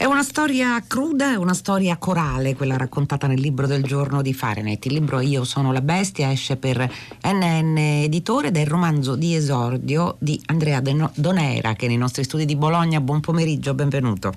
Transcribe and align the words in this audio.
È 0.00 0.06
una 0.06 0.22
storia 0.22 0.82
cruda, 0.86 1.32
è 1.32 1.36
una 1.36 1.52
storia 1.52 1.98
corale, 1.98 2.56
quella 2.56 2.78
raccontata 2.78 3.26
nel 3.26 3.38
libro 3.38 3.66
del 3.66 3.82
giorno 3.82 4.22
di 4.22 4.32
Fahrenheit. 4.32 4.86
Il 4.86 4.94
libro 4.94 5.20
Io 5.20 5.44
sono 5.44 5.72
la 5.72 5.82
bestia 5.82 6.32
esce 6.32 6.56
per 6.56 6.90
NN 7.22 7.76
Editore 7.76 8.48
ed 8.48 8.56
è 8.56 8.60
il 8.60 8.66
romanzo 8.66 9.14
di 9.14 9.34
esordio 9.34 10.16
di 10.18 10.40
Andrea 10.46 10.80
Donera 10.80 11.74
che 11.74 11.84
è 11.84 11.88
nei 11.88 11.98
nostri 11.98 12.24
studi 12.24 12.46
di 12.46 12.56
Bologna. 12.56 12.98
Buon 13.02 13.20
pomeriggio, 13.20 13.74
benvenuto. 13.74 14.32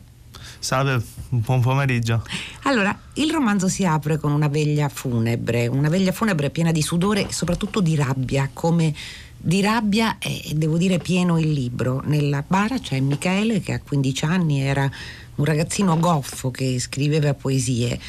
Salve, 0.60 1.02
buon 1.30 1.62
pomeriggio. 1.62 2.24
Allora, 2.64 3.00
il 3.14 3.32
romanzo 3.32 3.70
si 3.70 3.86
apre 3.86 4.18
con 4.18 4.34
una 4.34 4.50
veglia 4.50 4.90
funebre, 4.90 5.68
una 5.68 5.88
veglia 5.88 6.12
funebre 6.12 6.50
piena 6.50 6.74
di 6.74 6.82
sudore 6.82 7.30
e 7.30 7.32
soprattutto 7.32 7.80
di 7.80 7.96
rabbia, 7.96 8.50
come 8.52 8.94
di 9.38 9.62
rabbia 9.62 10.18
e 10.20 10.54
devo 10.56 10.78
dire 10.78 11.00
pieno 11.00 11.38
il 11.38 11.52
libro. 11.52 12.02
Nella 12.06 12.44
bara 12.46 12.80
c'è 12.80 13.00
Michele 13.00 13.62
che 13.62 13.74
a 13.74 13.80
15 13.80 14.26
anni 14.26 14.62
era 14.62 14.90
un 15.36 15.46
ragazzino 15.46 16.00
goffo 16.00 16.52
che 16.52 16.80
scriveva 16.80 17.34
poesie 17.34 18.00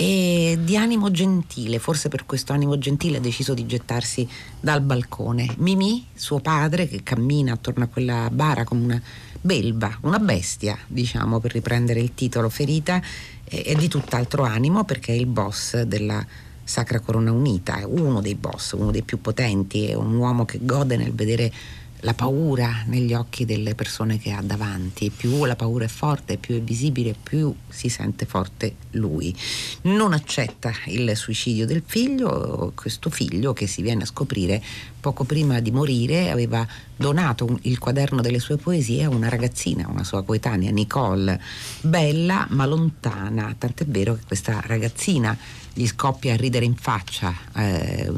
e 0.00 0.58
di 0.62 0.78
animo 0.78 1.10
gentile, 1.10 1.78
forse 1.78 2.08
per 2.08 2.24
questo 2.24 2.54
animo 2.54 2.78
gentile 2.78 3.18
ha 3.18 3.20
deciso 3.20 3.52
di 3.52 3.66
gettarsi 3.66 4.26
dal 4.58 4.80
balcone. 4.80 5.46
Mimì, 5.58 6.06
suo 6.14 6.40
padre, 6.40 6.88
che 6.88 7.02
cammina 7.02 7.52
attorno 7.52 7.84
a 7.84 7.86
quella 7.86 8.30
bara 8.32 8.64
come 8.64 8.82
una 8.82 9.02
belva, 9.42 9.98
una 10.02 10.18
bestia, 10.18 10.78
diciamo, 10.86 11.38
per 11.38 11.52
riprendere 11.52 12.00
il 12.00 12.14
titolo 12.14 12.48
ferita, 12.48 13.02
è 13.44 13.74
di 13.74 13.88
tutt'altro 13.88 14.44
animo 14.44 14.84
perché 14.84 15.12
è 15.12 15.16
il 15.16 15.26
boss 15.26 15.82
della 15.82 16.24
Sacra 16.64 17.00
Corona 17.00 17.32
Unita, 17.32 17.80
è 17.80 17.84
uno 17.84 18.22
dei 18.22 18.36
boss, 18.36 18.72
uno 18.72 18.90
dei 18.90 19.02
più 19.02 19.20
potenti, 19.20 19.88
è 19.88 19.94
un 19.94 20.14
uomo 20.14 20.46
che 20.46 20.60
gode 20.62 20.96
nel 20.96 21.12
vedere 21.12 21.52
la 22.00 22.14
paura 22.14 22.82
negli 22.86 23.14
occhi 23.14 23.44
delle 23.44 23.74
persone 23.74 24.18
che 24.18 24.32
ha 24.32 24.42
davanti. 24.42 25.10
Più 25.10 25.44
la 25.44 25.56
paura 25.56 25.84
è 25.84 25.88
forte, 25.88 26.36
più 26.36 26.56
è 26.56 26.60
visibile, 26.60 27.14
più 27.20 27.54
si 27.68 27.88
sente 27.88 28.26
forte 28.26 28.76
lui. 28.92 29.34
Non 29.82 30.12
accetta 30.12 30.72
il 30.86 31.16
suicidio 31.16 31.66
del 31.66 31.82
figlio, 31.84 32.72
questo 32.74 33.10
figlio 33.10 33.52
che 33.52 33.66
si 33.66 33.82
viene 33.82 34.02
a 34.02 34.06
scoprire 34.06 34.62
poco 35.00 35.24
prima 35.24 35.60
di 35.60 35.70
morire 35.70 36.30
aveva 36.30 36.66
donato 36.94 37.58
il 37.62 37.78
quaderno 37.78 38.20
delle 38.20 38.38
sue 38.38 38.58
poesie 38.58 39.04
a 39.04 39.08
una 39.08 39.28
ragazzina, 39.28 39.88
una 39.88 40.04
sua 40.04 40.22
coetanea, 40.22 40.70
Nicole, 40.70 41.40
bella 41.80 42.46
ma 42.50 42.66
lontana, 42.66 43.54
tant'è 43.56 43.86
vero 43.86 44.14
che 44.14 44.24
questa 44.26 44.60
ragazzina 44.66 45.36
gli 45.72 45.86
scoppia 45.86 46.34
a 46.34 46.36
ridere 46.36 46.66
in 46.66 46.74
faccia 46.74 47.34
eh, 47.56 48.10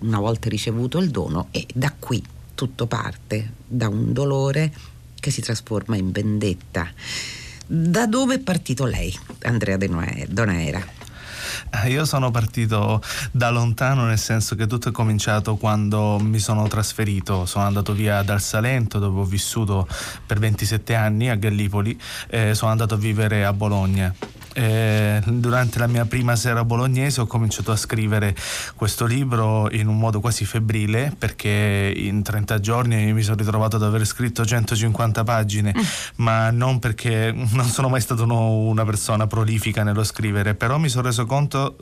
una 0.00 0.20
volta 0.20 0.48
ricevuto 0.48 0.98
il 0.98 1.10
dono 1.10 1.48
e 1.50 1.66
da 1.74 1.92
qui 1.98 2.22
tutto 2.58 2.88
parte 2.88 3.52
da 3.64 3.86
un 3.86 4.12
dolore 4.12 4.72
che 5.20 5.30
si 5.30 5.40
trasforma 5.40 5.94
in 5.94 6.10
vendetta. 6.10 6.90
Da 7.64 8.08
dove 8.08 8.34
è 8.34 8.38
partito 8.40 8.84
lei, 8.84 9.16
Andrea 9.42 9.76
Donaera? 9.76 10.84
Eh, 11.70 11.90
io 11.90 12.04
sono 12.04 12.32
partito 12.32 13.00
da 13.30 13.50
lontano 13.50 14.06
nel 14.06 14.18
senso 14.18 14.56
che 14.56 14.66
tutto 14.66 14.88
è 14.88 14.92
cominciato 14.92 15.54
quando 15.54 16.18
mi 16.18 16.40
sono 16.40 16.66
trasferito, 16.66 17.46
sono 17.46 17.64
andato 17.64 17.92
via 17.92 18.22
dal 18.22 18.40
Salento 18.40 18.98
dove 18.98 19.20
ho 19.20 19.24
vissuto 19.24 19.86
per 20.26 20.40
27 20.40 20.96
anni 20.96 21.30
a 21.30 21.36
Gallipoli 21.36 21.96
e 22.26 22.56
sono 22.56 22.72
andato 22.72 22.94
a 22.94 22.98
vivere 22.98 23.44
a 23.44 23.52
Bologna 23.52 24.12
eh, 24.58 25.20
durante 25.24 25.78
la 25.78 25.86
mia 25.86 26.04
prima 26.04 26.34
sera 26.34 26.64
bolognese 26.64 27.20
ho 27.20 27.26
cominciato 27.26 27.70
a 27.70 27.76
scrivere 27.76 28.34
questo 28.74 29.06
libro 29.06 29.70
in 29.70 29.86
un 29.86 29.96
modo 29.96 30.18
quasi 30.18 30.44
febbrile 30.44 31.14
perché 31.16 31.92
in 31.94 32.24
30 32.24 32.58
giorni 32.58 33.12
mi 33.12 33.22
sono 33.22 33.36
ritrovato 33.36 33.76
ad 33.76 33.84
aver 33.84 34.04
scritto 34.04 34.44
150 34.44 35.22
pagine, 35.22 35.72
mm. 35.76 35.82
ma 36.16 36.50
non 36.50 36.80
perché 36.80 37.32
non 37.32 37.66
sono 37.66 37.88
mai 37.88 38.00
stato 38.00 38.24
una 38.24 38.84
persona 38.84 39.28
prolifica 39.28 39.84
nello 39.84 40.02
scrivere, 40.02 40.56
però 40.56 40.76
mi 40.78 40.88
sono 40.88 41.06
reso 41.06 41.24
conto 41.24 41.76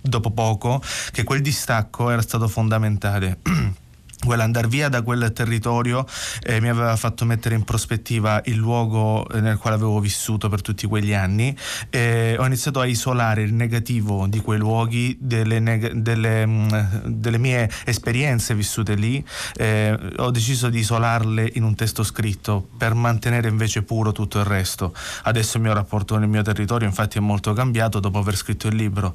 dopo 0.00 0.30
poco 0.30 0.80
che 1.10 1.24
quel 1.24 1.40
distacco 1.40 2.10
era 2.10 2.22
stato 2.22 2.46
fondamentale. 2.46 3.38
Quell'andare 4.24 4.68
via 4.68 4.90
da 4.90 5.00
quel 5.00 5.32
territorio 5.32 6.04
eh, 6.42 6.60
mi 6.60 6.68
aveva 6.68 6.94
fatto 6.96 7.24
mettere 7.24 7.54
in 7.54 7.64
prospettiva 7.64 8.42
il 8.44 8.56
luogo 8.56 9.26
eh, 9.28 9.40
nel 9.40 9.56
quale 9.56 9.76
avevo 9.76 9.98
vissuto 9.98 10.50
per 10.50 10.60
tutti 10.60 10.86
quegli 10.86 11.14
anni. 11.14 11.56
E 11.88 12.36
ho 12.38 12.44
iniziato 12.44 12.80
a 12.80 12.86
isolare 12.86 13.42
il 13.42 13.54
negativo 13.54 14.26
di 14.26 14.40
quei 14.40 14.58
luoghi, 14.58 15.16
delle, 15.18 15.58
neg- 15.58 15.92
delle, 15.92 16.44
mh, 16.44 16.50
mm, 16.50 17.06
delle 17.06 17.38
mie 17.38 17.70
esperienze 17.86 18.54
vissute 18.54 18.94
lì, 18.94 19.24
eh, 19.56 19.98
ho 20.16 20.30
deciso 20.30 20.68
di 20.68 20.80
isolarle 20.80 21.52
in 21.54 21.62
un 21.62 21.74
testo 21.74 22.02
scritto 22.02 22.68
per 22.76 22.92
mantenere 22.92 23.48
invece 23.48 23.82
puro 23.82 24.12
tutto 24.12 24.38
il 24.38 24.44
resto. 24.44 24.94
Adesso 25.22 25.56
il 25.56 25.62
mio 25.62 25.72
rapporto 25.72 26.14
con 26.14 26.22
il 26.22 26.28
mio 26.28 26.42
territorio 26.42 26.86
infatti 26.86 27.16
è 27.16 27.20
molto 27.22 27.54
cambiato 27.54 28.00
dopo 28.00 28.18
aver 28.18 28.36
scritto 28.36 28.68
il 28.68 28.76
libro. 28.76 29.14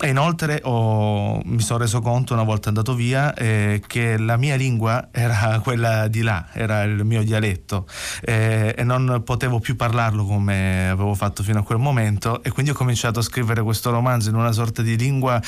E 0.00 0.08
inoltre 0.08 0.60
ho, 0.62 1.40
mi 1.44 1.60
sono 1.60 1.80
reso 1.80 2.00
conto 2.00 2.32
una 2.32 2.44
volta 2.44 2.68
andato 2.68 2.94
via 2.94 3.34
eh, 3.34 3.82
che 3.86 4.16
la 4.18 4.35
mia 4.36 4.56
lingua 4.56 5.08
era 5.10 5.60
quella 5.64 6.08
di 6.08 6.22
là, 6.22 6.48
era 6.52 6.82
il 6.82 7.04
mio 7.04 7.22
dialetto 7.22 7.86
eh, 8.22 8.74
e 8.76 8.84
non 8.84 9.22
potevo 9.24 9.60
più 9.60 9.76
parlarlo 9.76 10.24
come 10.24 10.88
avevo 10.88 11.14
fatto 11.14 11.42
fino 11.42 11.60
a 11.60 11.62
quel 11.62 11.78
momento 11.78 12.42
e 12.42 12.50
quindi 12.50 12.70
ho 12.70 12.74
cominciato 12.74 13.18
a 13.18 13.22
scrivere 13.22 13.62
questo 13.62 13.90
romanzo 13.90 14.28
in 14.28 14.36
una 14.36 14.52
sorta 14.52 14.82
di 14.82 14.96
lingua 14.96 15.40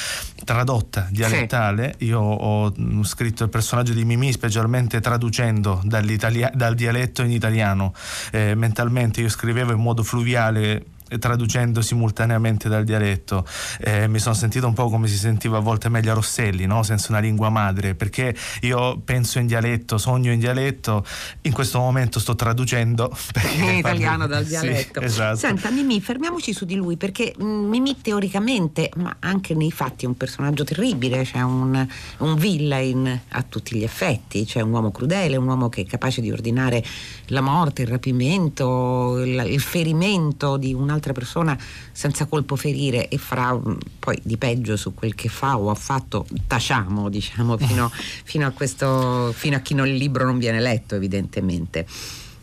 tradotta, 0.45 1.09
dialettale. 1.11 1.97
Sì. 1.99 2.07
Io 2.07 2.21
ho 2.21 2.73
mm, 2.79 3.03
scritto 3.03 3.45
il 3.45 3.51
personaggio 3.51 3.93
di 3.93 4.05
Mimì 4.05 4.33
specialmente 4.33 5.01
traducendo 5.01 5.81
dal 5.85 6.75
dialetto 6.75 7.23
in 7.23 7.31
italiano. 7.31 7.93
Eh, 8.31 8.55
mentalmente 8.55 9.21
io 9.21 9.29
scrivevo 9.29 9.73
in 9.73 9.81
modo 9.81 10.03
fluviale 10.03 10.85
traducendo 11.19 11.81
simultaneamente 11.81 12.69
dal 12.69 12.85
dialetto 12.85 13.47
eh, 13.81 14.09
mi 14.09 14.19
sono 14.19 14.35
sentito 14.35 14.67
un 14.67 14.75
po' 14.75 14.89
come 14.91 15.09
si 15.09 15.17
sentiva 15.17 15.57
a 15.57 15.61
volte 15.61 15.89
Meglio 15.89 16.15
Rosselli 16.15 16.67
no? 16.67 16.83
senza 16.83 17.07
una 17.11 17.21
lingua 17.21 17.49
madre 17.49 17.95
perché 17.95 18.37
io 18.63 19.01
penso 19.03 19.39
in 19.39 19.47
dialetto 19.47 19.97
sogno 19.97 20.33
in 20.33 20.39
dialetto 20.39 21.05
in 21.43 21.53
questo 21.53 21.79
momento 21.79 22.21
sto 22.21 22.35
traducendo 22.35 23.11
in 23.57 23.77
italiano 23.77 24.27
dal 24.27 24.45
dialetto 24.45 25.01
sì, 25.01 25.07
esatto. 25.07 25.37
senta 25.37 25.71
Mimì 25.71 26.01
fermiamoci 26.01 26.53
su 26.53 26.65
di 26.65 26.75
lui 26.75 26.97
perché 26.97 27.35
mm, 27.41 27.69
Mimì 27.69 28.01
teoricamente 28.01 28.91
ma 28.97 29.17
anche 29.21 29.55
nei 29.55 29.71
fatti 29.71 30.05
è 30.05 30.09
un 30.09 30.17
personaggio 30.17 30.65
terribile 30.65 31.23
c'è 31.23 31.41
un, 31.41 31.87
un 32.19 32.35
villain 32.35 33.21
a 33.29 33.43
tutti 33.43 33.77
gli 33.77 33.85
effetti 33.85 34.45
c'è 34.45 34.61
un 34.61 34.73
uomo 34.73 34.91
crudele 34.91 35.37
un 35.37 35.47
uomo 35.47 35.69
che 35.69 35.83
è 35.83 35.87
capace 35.87 36.21
di 36.21 36.31
ordinare 36.31 36.85
la 37.27 37.41
morte 37.41 37.83
il 37.83 37.89
rapimento 37.89 39.19
il, 39.23 39.45
il 39.47 39.61
ferimento 39.61 40.57
di 40.57 40.75
un 40.75 40.91
un'altra 40.99 41.13
persona 41.13 41.57
senza 41.93 42.27
colpo 42.27 42.57
ferire 42.57 43.09
e 43.09 43.17
farà 43.17 43.55
mm, 43.55 43.77
poi 43.99 44.19
di 44.23 44.37
peggio 44.37 44.77
su 44.77 44.93
quel 44.95 45.15
che 45.15 45.29
fa 45.29 45.57
o 45.59 45.71
ha 45.71 45.75
fatto, 45.75 46.27
tacciamo 46.47 47.09
diciamo 47.09 47.57
fino, 47.57 47.91
fino, 48.25 48.47
a, 48.47 48.51
questo, 48.51 49.33
fino 49.35 49.57
a 49.57 49.61
chi 49.61 49.75
non, 49.75 49.87
il 49.87 49.95
libro 49.95 50.25
non 50.25 50.39
viene 50.39 50.61
letto 50.61 50.97
evidentemente. 50.97 51.87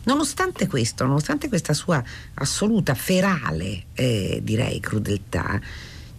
Nonostante 0.04 0.68
questo, 0.68 1.04
nonostante 1.04 1.48
questa 1.48 1.74
sua 1.74 2.02
assoluta 2.34 2.94
ferale, 2.94 3.86
eh, 3.94 4.40
direi, 4.40 4.78
crudeltà, 4.78 5.60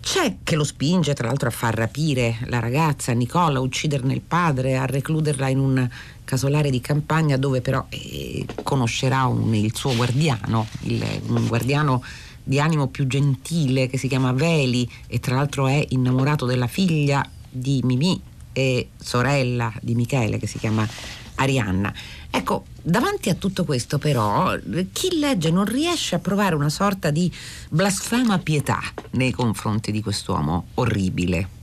c'è 0.02 0.38
che 0.44 0.56
lo 0.56 0.64
spinge 0.64 1.14
tra 1.14 1.28
l'altro 1.28 1.50
a 1.50 1.52
far 1.52 1.74
rapire 1.74 2.38
la 2.46 2.60
ragazza 2.60 3.12
Nicola, 3.14 3.60
a 3.60 3.62
ucciderne 3.62 4.14
il 4.14 4.22
padre, 4.22 4.78
a 4.78 4.86
recluderla 4.86 5.50
in 5.50 5.60
un 5.60 5.90
casolare 6.24 6.70
di 6.70 6.80
campagna 6.80 7.38
dove 7.38 7.62
però 7.62 7.86
eh, 7.90 8.46
conoscerà 8.64 9.26
un, 9.26 9.54
il 9.54 9.76
suo 9.76 9.96
guardiano, 9.96 10.68
il, 10.84 11.04
un 11.28 11.48
guardiano 11.48 12.04
di 12.48 12.62
animo 12.62 12.88
più 12.88 13.08
gentile 13.08 13.88
che 13.88 13.98
si 13.98 14.08
chiama 14.08 14.32
Veli 14.32 14.90
e 15.08 15.20
tra 15.20 15.36
l'altro 15.36 15.68
è 15.68 15.86
innamorato 15.90 16.46
della 16.46 16.68
figlia 16.68 17.30
di 17.50 17.82
Mimì 17.84 18.20
e 18.54 18.90
sorella 18.96 19.72
di 19.82 19.96
Michele 19.96 20.40
che 20.40 20.48
si 20.48 20.58
chiama 20.58 20.88
Arianna. 21.36 21.94
Ecco, 22.32 22.66
davanti 22.82 23.30
a 23.30 23.34
tutto 23.36 23.66
questo 23.66 23.98
però 23.98 24.56
chi 24.94 25.20
legge 25.20 25.52
non 25.52 25.66
riesce 25.66 26.16
a 26.16 26.20
provare 26.20 26.56
una 26.56 26.70
sorta 26.70 27.12
di 27.12 27.30
blasfema 27.70 28.40
pietà 28.40 28.80
nei 29.12 29.32
confronti 29.32 29.92
di 29.92 30.02
quest'uomo 30.02 30.68
orribile. 30.76 31.57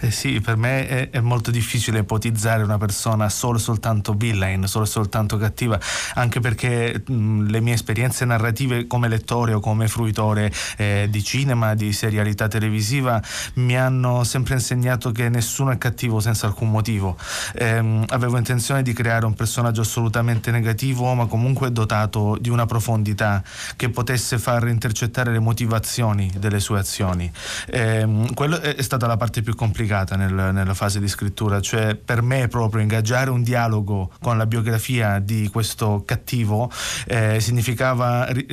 Eh 0.00 0.10
sì, 0.10 0.40
per 0.40 0.56
me 0.56 0.88
è, 0.88 1.10
è, 1.10 1.20
molto 1.20 1.50
difficile 1.50 2.00
ipotizzare 2.00 2.62
una 2.62 2.78
persona 2.78 3.28
solo 3.28 3.58
e 3.58 3.60
soltanto 3.60 4.14
villain, 4.14 4.66
solo 4.66 4.84
e 4.84 4.88
soltanto 4.88 5.36
cattiva, 5.36 5.78
anche 6.14 6.40
perché 6.40 7.02
mh, 7.06 7.48
le 7.48 7.60
mie 7.60 7.74
esperienze 7.74 8.24
narrative 8.24 8.86
come 8.86 9.08
lettore 9.08 9.52
o 9.52 9.60
come 9.60 9.88
fruitore 9.88 10.52
eh, 10.76 11.06
di 11.10 11.22
cinema, 11.22 11.74
di 11.74 11.92
serialità 11.92 12.48
televisiva, 12.48 13.22
mi 13.54 13.76
hanno 13.76 14.24
sempre 14.24 14.54
insegnato 14.54 15.12
che 15.12 15.28
nessuno 15.28 15.70
è 15.70 15.78
cattivo 15.78 16.20
senza 16.20 16.46
alcun 16.46 16.70
motivo. 16.70 17.16
Eh, 17.54 18.04
avevo 18.08 18.36
intenzione 18.36 18.82
di 18.82 18.92
creare 18.92 19.26
un 19.26 19.34
personaggio 19.34 19.82
assolutamente 19.82 20.50
negativo, 20.50 21.12
ma 21.14 21.26
comunque 21.26 21.72
dotato 21.72 22.36
di 22.40 22.48
una 22.48 22.66
profondità 22.66 23.42
che 23.76 23.88
potesse 23.90 24.38
far 24.38 24.68
intercettare 24.68 25.32
le 25.32 25.38
motivazioni 25.38 26.32
delle 26.36 26.60
sue 26.60 26.78
azioni. 26.78 27.30
Eh, 27.66 28.28
quello 28.34 28.60
è 28.60 28.82
stata 28.82 29.06
la 29.06 29.16
parte 29.16 29.42
più 29.42 29.54
complicata 29.60 30.16
nel, 30.16 30.32
nella 30.32 30.72
fase 30.72 31.00
di 31.00 31.06
scrittura, 31.06 31.60
cioè 31.60 31.94
per 31.94 32.22
me 32.22 32.48
proprio 32.48 32.80
ingaggiare 32.80 33.28
un 33.28 33.42
dialogo 33.42 34.10
con 34.22 34.38
la 34.38 34.46
biografia 34.46 35.18
di 35.18 35.50
questo 35.52 36.02
cattivo 36.06 36.70
eh, 37.06 37.40
significava 37.40 38.26
eh, 38.28 38.46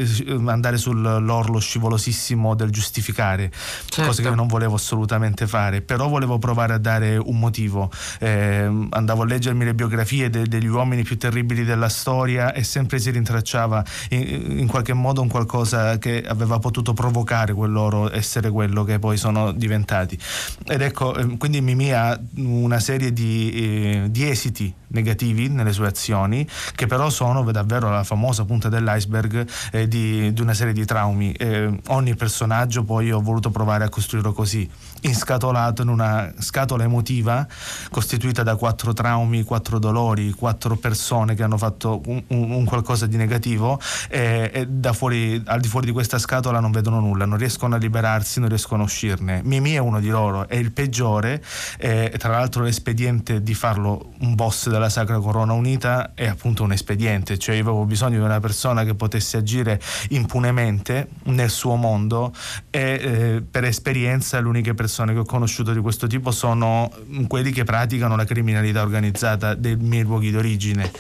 andare 0.48 0.76
sull'orlo 0.76 1.60
scivolosissimo 1.60 2.56
del 2.56 2.72
giustificare, 2.72 3.50
certo. 3.86 4.10
cosa 4.10 4.22
che 4.22 4.36
non 4.36 4.48
volevo 4.48 4.76
assolutamente 4.76 5.48
fare, 5.48 5.82
però 5.82 6.10
volevo 6.10 6.40
provare 6.40 6.74
a 6.74 6.78
dare 6.78 7.16
un 7.16 7.40
motivo. 7.40 7.90
Eh, 8.20 8.70
andavo 8.90 9.22
a 9.22 9.26
leggermi 9.26 9.64
le 9.64 9.74
biografie 9.74 10.30
de- 10.30 10.46
degli 10.46 10.68
uomini 10.68 11.04
più 11.04 11.18
terribili 11.18 11.64
della 11.64 11.88
storia 11.88 12.52
e 12.52 12.66
sempre 12.66 13.00
si 13.00 13.12
rintracciava 13.12 13.82
in, 14.10 14.60
in 14.60 14.68
qualche 14.68 14.92
modo 14.92 15.22
un 15.22 15.30
qualcosa 15.30 15.98
che 16.00 16.22
aveva 16.28 16.60
potuto 16.60 16.92
provocare 16.92 17.54
quel 17.54 17.72
loro 17.72 18.12
essere 18.12 18.50
quello 18.50 18.84
che 18.84 19.00
poi 19.00 19.16
sono 19.16 19.54
diventati. 19.54 20.20
Ed 20.66 20.82
ecco, 20.82 20.97
quindi 21.38 21.62
Mimì 21.62 21.92
ha 21.92 22.20
una 22.38 22.80
serie 22.80 23.14
di, 23.14 23.52
eh, 23.52 24.08
di 24.10 24.28
esiti 24.28 24.74
negativi 24.90 25.50
nelle 25.50 25.74
sue 25.74 25.88
azioni, 25.88 26.48
che 26.76 26.86
però 26.86 27.10
sono 27.10 27.44
davvero 27.52 27.90
la 27.90 28.04
famosa 28.04 28.46
punta 28.46 28.70
dell'iceberg 28.70 29.48
eh, 29.72 29.88
di, 29.88 30.34
di, 30.34 30.42
una 30.42 30.54
serie 30.54 30.74
di 30.74 30.86
traumi. 30.86 31.32
Eh, 31.34 31.80
ogni 31.88 32.16
personaggio 32.16 32.84
poi 32.84 33.12
ho 33.12 33.22
voluto 33.22 33.50
provare 33.50 33.84
a 33.84 33.90
costruirlo 33.90 34.34
così, 34.34 34.70
inscatolato 35.02 35.82
in 35.82 35.90
una 35.90 36.32
scatola 36.40 36.84
emotiva 36.84 37.48
costituita 37.90 38.44
da 38.44 38.56
quattro 38.56 38.94
traumi, 38.94 39.44
quattro 39.44 39.80
dolori, 39.80 40.32
quattro 40.32 40.76
persone 40.76 41.36
che 41.36 41.44
hanno 41.44 41.58
fatto 41.58 42.02
un, 42.06 42.24
un, 42.28 42.66
qualcosa 42.66 43.06
di 43.06 43.18
negativo 43.18 43.80
e, 44.10 44.50
e 44.54 44.68
da 44.68 44.94
fuori, 44.94 45.42
al 45.46 45.60
di 45.60 45.68
fuori 45.68 45.86
di 45.86 45.92
questa 45.92 46.20
scatola 46.20 46.60
non 46.60 46.72
vedono 46.72 47.00
nulla, 47.00 47.26
non 47.26 47.38
riescono 47.38 47.76
a 47.76 47.78
liberarsi, 47.78 48.40
non 48.40 48.50
riescono 48.50 48.84
a 48.84 48.86
uscirne. 48.86 49.42
Mimi 49.44 49.74
è 49.74 49.78
uno 49.78 50.00
di 50.00 50.10
loro, 50.10 50.48
è 50.48 50.56
il 50.56 50.72
peggiore, 50.72 51.44
e 51.78 52.14
tra 52.18 52.32
l'altro 52.32 52.64
l'espediente 52.64 53.42
di 53.42 53.54
farlo 53.54 54.14
un 54.20 54.36
boss 54.36 54.68
della 54.78 54.90
Sacra 54.90 55.20
Corona 55.20 55.54
Unita 55.54 56.12
è 56.14 56.28
appunto 56.28 56.64
un 56.64 56.72
espediente, 56.72 57.38
cioè 57.38 57.56
io 57.56 57.62
avevo 57.62 57.86
bisogno 57.86 58.20
di 58.20 58.24
una 58.24 58.40
persona 58.40 58.84
che 58.84 58.96
potesse 58.96 59.38
agire 59.38 59.80
impunemente 60.10 61.10
nel 61.24 61.50
suo 61.50 61.76
mondo 61.76 62.34
e 62.70 62.80
eh, 62.80 63.44
per 63.50 63.66
esperienza 63.66 64.40
le 64.40 64.48
uniche 64.48 64.74
persone 64.74 65.14
che 65.14 65.20
ho 65.20 65.26
conosciuto 65.26 65.74
di 65.74 65.80
questo 65.80 66.08
tipo 66.08 66.32
sono 66.32 66.92
quelli 67.28 67.52
che 67.52 67.64
praticano 67.64 68.16
la 68.16 68.26
criminalità 68.26 68.82
organizzata 68.82 69.54
dei 69.54 69.76
miei 69.76 70.04
luoghi 70.04 70.32
d'origine. 70.32 70.92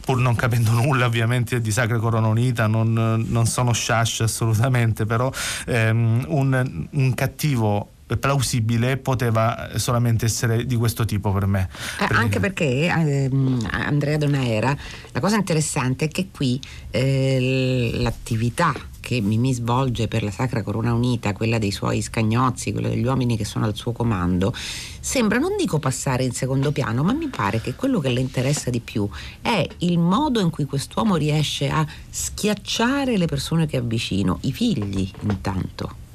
Pur 0.00 0.18
non 0.18 0.36
capendo 0.36 0.70
nulla 0.70 1.06
ovviamente 1.06 1.60
di 1.60 1.70
Sacra 1.70 1.98
Corona 1.98 2.28
Unita, 2.28 2.66
non, 2.66 2.92
non 3.26 3.46
sono 3.46 3.72
shash 3.72 4.20
assolutamente, 4.20 5.04
però 5.04 5.30
ehm, 5.66 6.26
un, 6.28 6.86
un 6.90 7.14
cattivo 7.14 7.90
plausibile 8.18 8.96
poteva 8.98 9.70
solamente 9.76 10.26
essere 10.26 10.64
di 10.64 10.76
questo 10.76 11.04
tipo 11.04 11.32
per 11.32 11.46
me. 11.46 11.68
Eh, 12.00 12.06
anche 12.14 12.38
perché 12.38 12.64
eh, 12.64 13.30
Andrea 13.70 14.16
Donaera, 14.16 14.76
la 15.12 15.20
cosa 15.20 15.36
interessante 15.36 16.04
è 16.04 16.08
che 16.08 16.28
qui 16.30 16.60
eh, 16.90 17.90
l'attività 17.94 18.72
che 19.06 19.20
Mimì 19.20 19.54
svolge 19.54 20.08
per 20.08 20.24
la 20.24 20.32
Sacra 20.32 20.64
Corona 20.64 20.92
Unita, 20.92 21.32
quella 21.32 21.58
dei 21.58 21.70
suoi 21.70 22.02
scagnozzi, 22.02 22.72
quella 22.72 22.88
degli 22.88 23.04
uomini 23.04 23.36
che 23.36 23.44
sono 23.44 23.64
al 23.64 23.76
suo 23.76 23.92
comando, 23.92 24.52
sembra, 24.98 25.38
non 25.38 25.54
dico 25.56 25.78
passare 25.78 26.24
in 26.24 26.32
secondo 26.32 26.72
piano, 26.72 27.04
ma 27.04 27.12
mi 27.12 27.28
pare 27.28 27.60
che 27.60 27.76
quello 27.76 28.00
che 28.00 28.08
le 28.08 28.18
interessa 28.18 28.68
di 28.68 28.80
più 28.80 29.08
è 29.40 29.64
il 29.78 30.00
modo 30.00 30.40
in 30.40 30.50
cui 30.50 30.64
quest'uomo 30.64 31.14
riesce 31.14 31.68
a 31.68 31.86
schiacciare 32.10 33.16
le 33.16 33.26
persone 33.26 33.66
che 33.66 33.76
avvicino, 33.76 34.38
i 34.42 34.52
figli 34.52 35.08
intanto. 35.20 36.05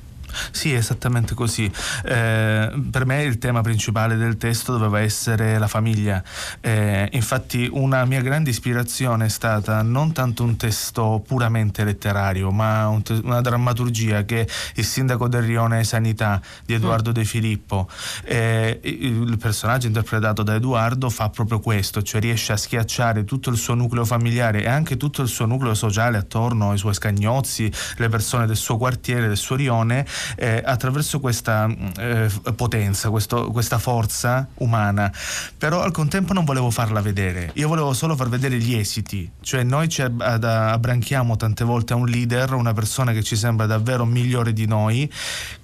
Sì, 0.52 0.74
esattamente 0.74 1.34
così. 1.34 1.72
Eh, 2.04 2.72
per 2.92 3.06
me 3.06 3.24
il 3.24 3.38
tema 3.38 3.62
principale 3.62 4.16
del 4.16 4.38
testo 4.38 4.74
doveva 4.74 5.00
essere 5.02 5.58
la 5.58 5.68
famiglia. 5.68 6.24
Eh, 6.60 7.10
infatti 7.12 7.70
una 7.72 8.06
mia 8.06 8.22
grande 8.22 8.50
ispirazione 8.50 9.26
è 9.26 9.30
stata 9.30 9.82
non 9.82 10.12
tanto 10.12 10.44
un 10.44 10.56
testo 10.56 11.24
puramente 11.26 11.84
letterario, 11.84 12.52
ma 12.52 12.88
un 12.88 13.02
te- 13.02 13.20
una 13.24 13.42
drammaturgia 13.42 14.24
che 14.24 14.48
il 14.76 14.86
sindaco 14.86 15.28
del 15.28 15.44
Rione 15.44 15.84
Sanità 15.84 16.42
di 16.66 16.74
Edoardo 16.74 17.12
mm. 17.12 17.14
De 17.14 17.24
Filippo, 17.26 17.90
eh, 18.24 18.80
il 18.84 19.38
personaggio 19.38 19.88
interpretato 19.88 20.44
da 20.44 20.56
Edoardo 20.56 21.10
fa 21.10 21.30
proprio 21.30 21.60
questo, 21.60 22.02
cioè 22.02 22.22
riesce 22.22 22.54
a 22.54 22.58
schiacciare 22.58 23.24
tutto 23.26 23.50
il 23.50 23.58
suo 23.58 23.74
nucleo 23.74 24.06
familiare 24.06 24.64
e 24.64 24.68
anche 24.68 24.98
tutto 24.98 25.22
il 25.22 25.28
suo 25.28 25.46
nucleo 25.46 25.74
sociale 25.74 26.18
attorno 26.18 26.72
ai 26.72 26.78
suoi 26.78 26.94
scagnozzi, 26.94 27.72
le 27.98 28.10
persone 28.10 28.46
del 28.46 28.58
suo 28.58 28.78
quartiere, 28.78 29.28
del 29.28 29.38
suo 29.38 29.56
rione 29.56 30.06
eh, 30.36 30.62
attraverso 30.64 31.20
questa 31.20 31.68
eh, 31.98 32.30
potenza, 32.56 33.10
questo, 33.10 33.52
questa 33.52 33.78
forza 33.78 34.48
umana, 34.56 35.12
però 35.58 35.82
al 35.82 35.92
contempo 35.92 36.34
non 36.34 36.46
volevo 36.46 36.70
farla 36.70 37.02
vedere, 37.02 37.52
io 37.56 37.68
volevo 37.68 37.94
solo 37.94 38.16
far 38.16 38.30
vedere 38.30 38.58
gli 38.58 38.76
esiti, 38.76 39.30
cioè 39.42 39.64
noi 39.64 39.90
ci 39.90 40.02
abbranchiamo 40.02 41.36
tante 41.36 41.64
volte 41.64 41.94
a 41.94 41.96
un 41.96 42.06
leader, 42.06 42.54
una 42.54 42.74
persona 42.74 43.12
che 43.12 43.24
ci 43.24 43.36
sembra 43.36 43.66
davvero 43.66 44.06
migliore 44.06 44.54
di 44.54 44.66
noi, 44.66 45.10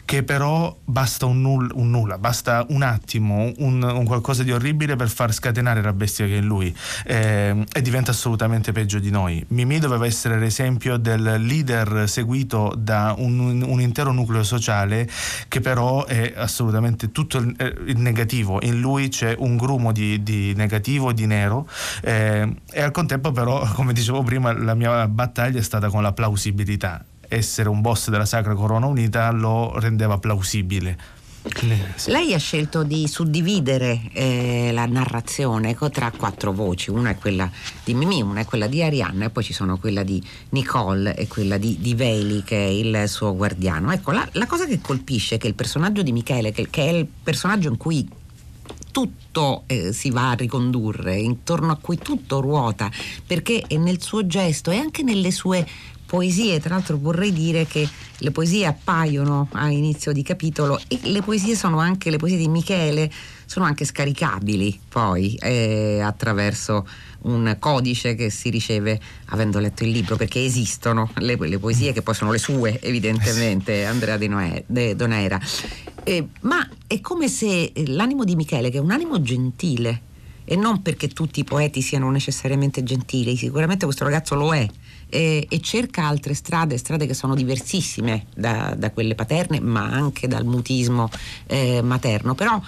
che 0.08 0.24
però 0.24 0.74
basta 0.86 1.26
un, 1.26 1.42
nulla, 1.42 1.74
un 1.74 1.90
nulla 1.90 2.18
basta 2.18 2.66
un 2.70 2.82
attimo, 2.82 3.52
un, 3.58 3.84
un, 3.84 4.06
qualcosa 4.06 4.42
di 4.42 4.54
orribile 4.54 4.96
per 4.96 5.10
far 5.10 5.34
scatenare 5.34 5.82
la 5.82 5.92
bestia 5.92 6.26
che 6.26 6.38
è 6.38 6.42
lui. 6.42 6.74
Eh, 7.04 7.66
e 7.70 7.82
diventa 7.82 8.12
assolutamente 8.12 8.72
peggio 8.72 9.00
di 9.00 9.10
noi. 9.10 9.44
Mimì 9.50 9.80
doveva 9.80 10.06
essere 10.06 10.40
l'esempio 10.40 10.96
del 10.96 11.22
leader 11.42 12.08
seguito 12.08 12.74
da 12.78 13.16
un, 13.18 13.62
un 13.62 13.82
intero 13.82 14.14
nucleo 14.14 14.44
sociale 14.44 15.10
che 15.50 15.60
però 15.60 16.06
è 16.06 16.36
assolutamente 16.38 17.12
tutto 17.12 17.40
il, 17.40 17.54
eh, 17.58 17.76
il 17.88 17.98
negativo, 17.98 18.64
in 18.64 18.80
lui 18.80 19.10
c'è 19.10 19.36
un 19.38 19.58
grumo 19.58 19.92
di, 19.92 20.24
di 20.24 20.54
negativo, 20.56 21.12
di 21.12 21.26
nero. 21.26 21.68
Eh, 22.02 22.50
e 22.72 22.82
al 22.82 22.92
contempo 22.92 23.34
però, 23.34 23.68
come 23.76 23.92
dicevo 23.92 24.24
prima, 24.24 24.54
la 24.54 24.74
mia 24.74 25.06
battaglia 25.10 25.60
è 25.60 25.64
stata 25.64 25.90
con 25.90 26.02
la 26.02 26.14
plausibilità 26.14 27.04
essere 27.28 27.70
un 27.70 27.82
boss 27.82 28.10
della 28.10 28.26
Sacra 28.26 28.56
Corona 28.56 28.86
Unita 28.86 29.32
lo 29.32 29.78
rendeva 29.80 30.18
plausibile. 30.18 31.16
Lei 32.08 32.34
ha 32.34 32.38
scelto 32.38 32.84
di 32.84 33.08
suddividere 33.08 34.02
eh, 34.12 34.72
la 34.74 34.86
narrazione 34.86 35.76
tra 35.92 36.12
quattro 36.12 36.52
voci, 36.52 36.90
una 36.90 37.12
è 37.12 37.18
quella 37.18 37.50
di 37.84 37.94
Mimì, 37.94 38.22
una 38.22 38.42
è 38.42 38.46
quella 38.46 38.68
di 38.68 38.84
Arianna 38.84 39.26
e 39.26 39.30
poi 39.30 39.44
ci 39.44 39.54
sono 39.54 39.78
quella 39.78 40.04
di 40.04 40.22
Nicole 40.50 41.16
e 41.16 41.28
quella 41.28 41.58
di, 41.58 41.78
di 41.80 41.96
Veli 41.96 42.44
che 42.44 42.58
è 42.58 42.70
il 42.70 43.08
suo 43.08 43.36
guardiano. 43.36 43.92
Ecco, 43.94 44.12
la, 44.12 44.28
la, 44.34 44.46
cosa 44.46 44.66
che 44.66 44.82
colpisce 44.82 45.36
è 45.36 45.38
che 45.38 45.48
il 45.48 45.54
personaggio 45.54 46.02
di 46.02 46.12
Michele, 46.12 46.52
che, 46.52 46.68
che 46.70 46.90
è 46.90 46.92
il 46.92 47.08
personaggio 47.24 47.70
in 47.70 47.78
cui 47.78 48.08
tutto 48.92 49.64
eh, 49.68 49.94
si 49.94 50.10
va 50.10 50.32
a 50.32 50.34
ricondurre, 50.34 51.16
intorno 51.16 51.72
a 51.72 51.78
cui 51.78 51.98
tutto 51.98 52.42
ruota, 52.42 52.92
perché 53.26 53.64
è 53.68 53.78
nel 53.78 54.02
suo 54.02 54.26
gesto 54.26 54.72
e 54.72 54.78
anche 54.78 55.04
nelle 55.04 55.32
sue 55.32 55.66
poesie, 56.08 56.60
tra 56.60 56.76
l'altro 56.76 56.98
vorrei 56.98 57.32
dire 57.32 57.68
che 57.68 57.88
le 58.18 58.32
poesie 58.32 58.66
appaiono 58.66 59.50
a 59.52 59.70
inizio 59.70 60.12
di 60.12 60.24
capitolo 60.24 60.80
e 60.88 61.00
le 61.04 61.22
poesie 61.22 61.56
sono 61.56 61.78
anche, 61.80 62.10
le 62.10 62.18
poesie 62.18 62.40
di 62.40 62.48
Michele 62.48 63.12
sono 63.46 63.66
anche 63.66 63.86
scaricabili 63.86 64.80
poi 64.90 65.36
eh, 65.36 66.00
attraverso 66.02 66.88
un 67.22 67.56
codice 67.60 68.16
che 68.16 68.30
si 68.30 68.50
riceve 68.50 69.00
avendo 69.26 69.60
letto 69.60 69.84
il 69.84 69.92
libro, 69.92 70.16
perché 70.16 70.44
esistono 70.44 71.12
le, 71.16 71.36
le 71.38 71.60
poesie 71.60 71.94
che 71.94 72.02
poi 72.02 72.16
sono 72.16 72.32
le 72.32 72.38
sue, 72.38 72.80
evidentemente, 72.82 73.84
Andrea 73.86 74.18
De, 74.18 74.28
Noè, 74.28 74.64
De 74.66 74.96
Donera. 74.96 75.40
Eh, 76.04 76.28
ma 76.42 76.68
è 76.88 77.02
come 77.02 77.28
se 77.28 77.72
l'animo 77.88 78.24
di 78.24 78.36
Michele, 78.36 78.70
che 78.70 78.78
è 78.78 78.82
un 78.82 78.92
animo 78.92 79.22
gentile, 79.22 80.02
e 80.46 80.56
non 80.56 80.82
perché 80.82 81.10
tutti 81.10 81.42
i 81.42 81.44
poeti 81.44 81.82
siano 81.82 82.10
necessariamente 82.10 82.82
gentili, 82.82 83.36
sicuramente 83.36 83.84
questo 83.84 84.06
ragazzo 84.06 84.36
lo 84.36 84.54
è, 84.54 84.66
e, 85.10 85.46
e, 85.50 85.62
cerca 85.62 86.06
altre 86.06 86.34
strade, 86.34 86.78
strade 86.78 87.06
che 87.06 87.14
sono 87.14 87.36
diversissime 87.36 88.26
da, 88.36 88.76
da 88.78 88.92
quelle 88.92 89.16
paterne, 89.16 89.60
ma 89.60 89.84
anche 89.84 90.28
dal 90.28 90.46
mutismo 90.46 91.10
eh, 91.46 91.82
materno. 91.82 92.36
Però 92.36 92.62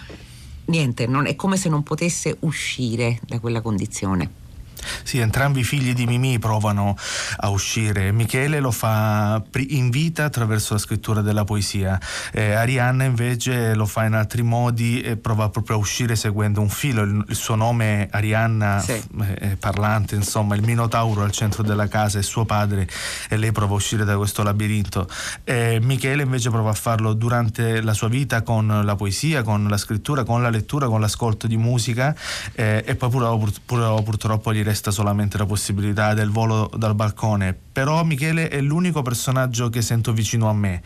niente, 0.65 1.07
non, 1.07 1.25
è 1.25 1.35
come 1.35 1.57
se 1.57 1.69
non 1.69 1.83
potesse 1.83 2.37
uscire 2.41 3.19
da 3.25 3.39
quella 3.39 3.61
condizione. 3.61 4.47
Sì, 5.03 5.19
entrambi 5.19 5.61
i 5.61 5.63
figli 5.63 5.93
di 5.93 6.05
Mimì 6.05 6.39
provano 6.39 6.95
a 7.37 7.49
uscire. 7.49 8.11
Michele 8.11 8.59
lo 8.59 8.71
fa 8.71 9.41
in 9.67 9.89
vita 9.89 10.25
attraverso 10.25 10.73
la 10.73 10.79
scrittura 10.79 11.21
della 11.21 11.43
poesia. 11.43 11.99
Eh, 12.31 12.53
Arianna 12.53 13.03
invece 13.03 13.73
lo 13.75 13.85
fa 13.85 14.05
in 14.05 14.13
altri 14.13 14.41
modi 14.41 15.01
e 15.01 15.17
prova 15.17 15.49
proprio 15.49 15.77
a 15.77 15.79
uscire 15.79 16.15
seguendo 16.15 16.61
un 16.61 16.69
filo. 16.69 17.01
Il, 17.01 17.25
il 17.27 17.35
suo 17.35 17.55
nome 17.55 18.07
Arianna 18.11 18.79
sì. 18.79 19.01
è 19.35 19.55
parlante, 19.55 20.15
insomma, 20.15 20.55
il 20.55 20.63
Minotauro 20.63 21.23
al 21.23 21.31
centro 21.31 21.63
della 21.63 21.87
casa 21.87 22.19
è 22.19 22.21
suo 22.21 22.45
padre 22.45 22.87
e 23.29 23.37
lei 23.37 23.51
prova 23.51 23.73
a 23.73 23.75
uscire 23.75 24.05
da 24.05 24.15
questo 24.15 24.43
labirinto. 24.43 25.07
Eh, 25.43 25.79
Michele 25.81 26.23
invece 26.23 26.49
prova 26.49 26.69
a 26.69 26.73
farlo 26.73 27.13
durante 27.13 27.81
la 27.81 27.93
sua 27.93 28.07
vita 28.07 28.41
con 28.41 28.81
la 28.83 28.95
poesia, 28.95 29.43
con 29.43 29.67
la 29.67 29.77
scrittura, 29.77 30.23
con 30.23 30.41
la 30.41 30.49
lettura, 30.49 30.87
con 30.87 31.01
l'ascolto 31.01 31.47
di 31.47 31.57
musica 31.57 32.15
eh, 32.53 32.83
e 32.85 32.95
poi 32.95 33.09
pur, 33.09 33.39
pur, 33.39 33.51
pur, 33.65 34.03
purtroppo 34.03 34.53
gli 34.53 34.63
resta 34.63 34.78
resta 34.79 34.91
solamente 34.91 35.37
la 35.37 35.45
possibilità 35.45 36.13
del 36.13 36.29
volo 36.29 36.71
dal 36.77 36.95
balcone, 36.95 37.53
però 37.79 38.03
Michele 38.05 38.47
è 38.47 38.61
l'unico 38.61 39.01
personaggio 39.01 39.69
che 39.69 39.81
sento 39.81 40.13
vicino 40.13 40.47
a 40.47 40.53
me. 40.53 40.81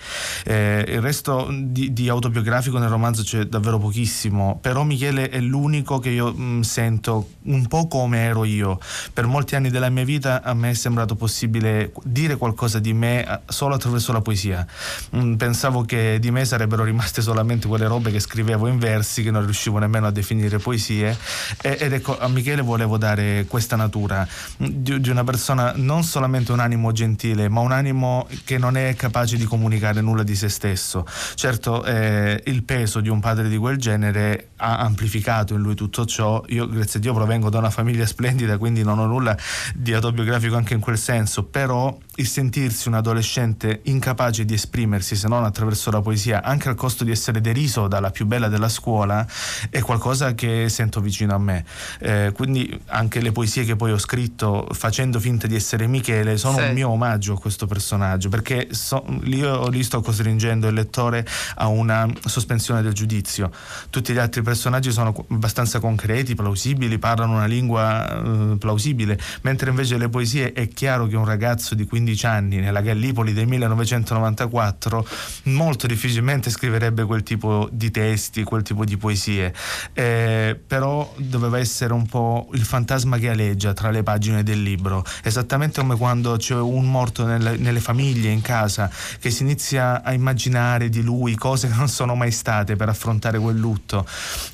Eh, 0.46 0.84
il 0.88 1.02
resto 1.02 1.48
di, 1.52 1.94
di, 1.94 2.10
autobiografico 2.10 2.80
nel 2.80 2.90
romanzo 2.90 3.22
c'è 3.22 3.46
davvero 3.46 3.78
pochissimo, 3.78 4.58
però 4.60 4.84
Michele 4.84 5.30
è 5.30 5.40
l'unico 5.40 6.00
che 6.00 6.10
io 6.10 6.34
mh, 6.34 6.44
mm, 6.44 6.62
sento 6.62 7.30
un 7.44 7.68
po' 7.68 7.88
come 7.88 8.20
ero 8.20 8.46
io. 8.46 8.80
Per 9.14 9.28
molti 9.28 9.56
anni 9.56 9.70
della 9.70 9.90
mia 9.90 10.04
vita 10.04 10.42
a 10.42 10.56
me 10.56 10.72
è 10.72 10.74
sembrato 10.74 11.16
possibile 11.16 11.92
dire 12.04 12.36
qualcosa 12.36 12.80
di 12.80 12.94
me 12.94 13.24
eh, 13.24 13.40
solo 13.46 13.76
attraverso 13.76 14.12
la 14.12 14.22
poesia. 14.22 14.66
Mh, 15.12 15.20
mm, 15.20 15.34
pensavo 15.36 15.84
che 15.84 16.18
di 16.20 16.32
me 16.32 16.46
sarebbero 16.46 16.84
rimaste 16.84 17.22
solamente 17.22 17.68
quelle 17.68 17.86
robe 17.86 18.10
che 18.10 18.20
scrivevo 18.20 18.66
in 18.66 18.80
versi 18.80 19.22
che 19.22 19.30
non 19.30 19.44
riuscivo 19.44 19.78
nemmeno 19.78 20.08
a 20.08 20.12
definire 20.12 20.58
poesie 20.58 21.16
e, 21.62 21.78
ed 21.80 21.94
ecco 21.94 22.18
a 22.18 22.28
Michele 22.28 22.64
volevo 22.64 22.98
dare 22.98 23.46
questa 23.48 23.73
natura 23.76 24.28
mm, 24.62 24.66
di, 24.68 25.00
di 25.00 25.10
una 25.10 25.24
persona 25.24 25.74
non 25.76 26.04
solamente 26.04 26.52
un 26.52 26.60
animo 26.60 26.92
gentile, 26.92 27.50
ma 27.50 27.62
un 27.62 27.72
animo 27.72 28.28
che 28.44 28.58
non 28.58 28.78
è 28.78 28.96
capace 28.96 29.38
di 29.38 29.46
comunicare 29.46 30.02
nulla 30.02 30.24
di 30.24 30.36
se 30.36 30.50
stesso. 30.50 31.06
Certo, 31.36 31.84
eh, 31.84 32.42
il 32.46 32.64
peso 32.64 33.00
di 33.00 33.10
un 33.10 33.20
padre 33.20 33.50
di 33.50 33.58
quel 33.58 33.78
genere 33.78 34.50
ha 34.58 34.80
amplificato 34.80 35.54
in 35.54 35.62
lui 35.62 35.76
tutto 35.76 36.06
ciò. 36.06 36.44
Io, 36.48 36.68
grazie 36.68 37.00
a 37.00 37.02
Dio, 37.02 37.14
provengo 37.14 37.50
da 37.50 37.60
una 37.60 37.70
famiglia 37.70 38.06
splendida, 38.08 38.58
quindi 38.58 38.84
non 38.84 39.00
ho 39.00 39.06
nulla 39.06 39.38
di 39.74 39.94
autobiografico 39.94 40.56
anche 40.56 40.74
in 40.74 40.80
quel 40.80 40.98
senso, 40.98 41.44
però 41.44 41.96
il 42.16 42.28
sentirsi 42.28 42.88
un 42.88 42.94
adolescente 42.94 43.82
incapace 43.84 44.46
di 44.46 44.54
esprimersi 44.54 45.16
se 45.16 45.28
non 45.28 45.44
attraverso 45.44 45.90
la 45.92 46.02
poesia, 46.02 46.44
anche 46.44 46.70
al 46.70 46.76
costo 46.76 47.04
di 47.04 47.12
essere 47.12 47.42
deriso 47.42 47.88
dalla 47.88 48.12
più 48.12 48.26
bella 48.26 48.48
della 48.48 48.70
scuola, 48.70 49.26
è 49.70 49.82
qualcosa 49.82 50.34
che 50.34 50.70
sento 50.70 51.02
vicino 51.02 51.34
a 51.34 51.38
me. 51.40 51.66
Eh, 52.00 52.32
quindi 52.34 52.80
anche 52.88 53.22
le 53.22 53.32
poesie 53.32 53.63
che 53.66 53.76
poi 53.76 53.92
ho 53.92 53.98
scritto 53.98 54.68
facendo 54.72 55.20
finta 55.20 55.48
di 55.48 55.56
essere 55.56 55.88
Michele 55.88 56.38
sono 56.38 56.58
sì. 56.58 56.64
un 56.64 56.74
mio 56.74 56.90
omaggio 56.90 57.34
a 57.34 57.40
questo 57.40 57.66
personaggio, 57.66 58.30
perché 58.30 58.70
so, 58.72 59.04
io 59.24 59.68
lì 59.70 59.84
sto 59.84 60.02
costringendo 60.02 60.68
il 60.68 60.74
lettore 60.74 61.26
a 61.56 61.68
una 61.68 62.08
sospensione 62.26 62.82
del 62.82 62.94
giudizio. 62.94 63.52
Tutti 63.90 64.14
gli 64.14 64.18
altri 64.18 64.42
personaggi 64.42 64.92
sono 64.92 65.14
abbastanza 65.30 65.80
concreti, 65.80 66.36
plausibili, 66.36 67.00
parlano 67.00 67.34
una 67.34 67.46
lingua 67.46 68.52
eh, 68.54 68.58
plausibile, 68.58 69.20
mentre 69.42 69.70
invece 69.70 69.98
le 69.98 70.10
poesie 70.10 70.54
è 70.54 70.68
chiaro 70.68 71.08
che 71.08 71.16
un 71.16 71.26
ragazzo 71.26 71.76
di 71.76 71.86
15 71.86 72.02
15 72.14 72.26
anni 72.26 72.58
nella 72.58 72.82
Gallipoli 72.82 73.34
del 73.34 73.48
1994 73.48 75.08
molto 75.44 75.88
difficilmente 75.88 76.50
scriverebbe 76.50 77.06
quel 77.06 77.24
tipo 77.24 77.68
di 77.72 77.92
testi, 77.92 78.44
quel 78.44 78.62
tipo 78.62 78.86
di 78.86 78.98
poesie, 78.98 79.54
eh, 79.94 80.60
però 80.66 81.14
doveva 81.18 81.60
essere 81.60 81.94
un 81.94 82.06
po' 82.06 82.50
il 82.54 82.64
fantasma 82.64 83.18
che 83.18 83.30
aleggia 83.30 83.53
tra 83.74 83.90
le 83.90 84.04
pagine 84.04 84.44
del 84.44 84.62
libro, 84.62 85.04
esattamente 85.24 85.82
come 85.82 85.96
quando 85.96 86.36
c'è 86.38 86.56
un 86.56 86.90
morto 86.90 87.26
nelle, 87.26 87.58
nelle 87.58 87.80
famiglie, 87.80 88.30
in 88.30 88.42
casa, 88.42 88.90
che 89.20 89.30
si 89.30 89.44
inizia 89.44 90.02
a 90.04 90.14
immaginare 90.14 90.90
di 90.90 91.02
lui 91.02 91.36
cose 91.36 91.68
che 91.68 91.76
non 91.76 91.88
sono 91.88 92.16
mai 92.16 92.32
state 92.32 92.76
per 92.76 92.90
affrontare 92.90 93.40
quel 93.40 93.58
lutto. 93.58 94.06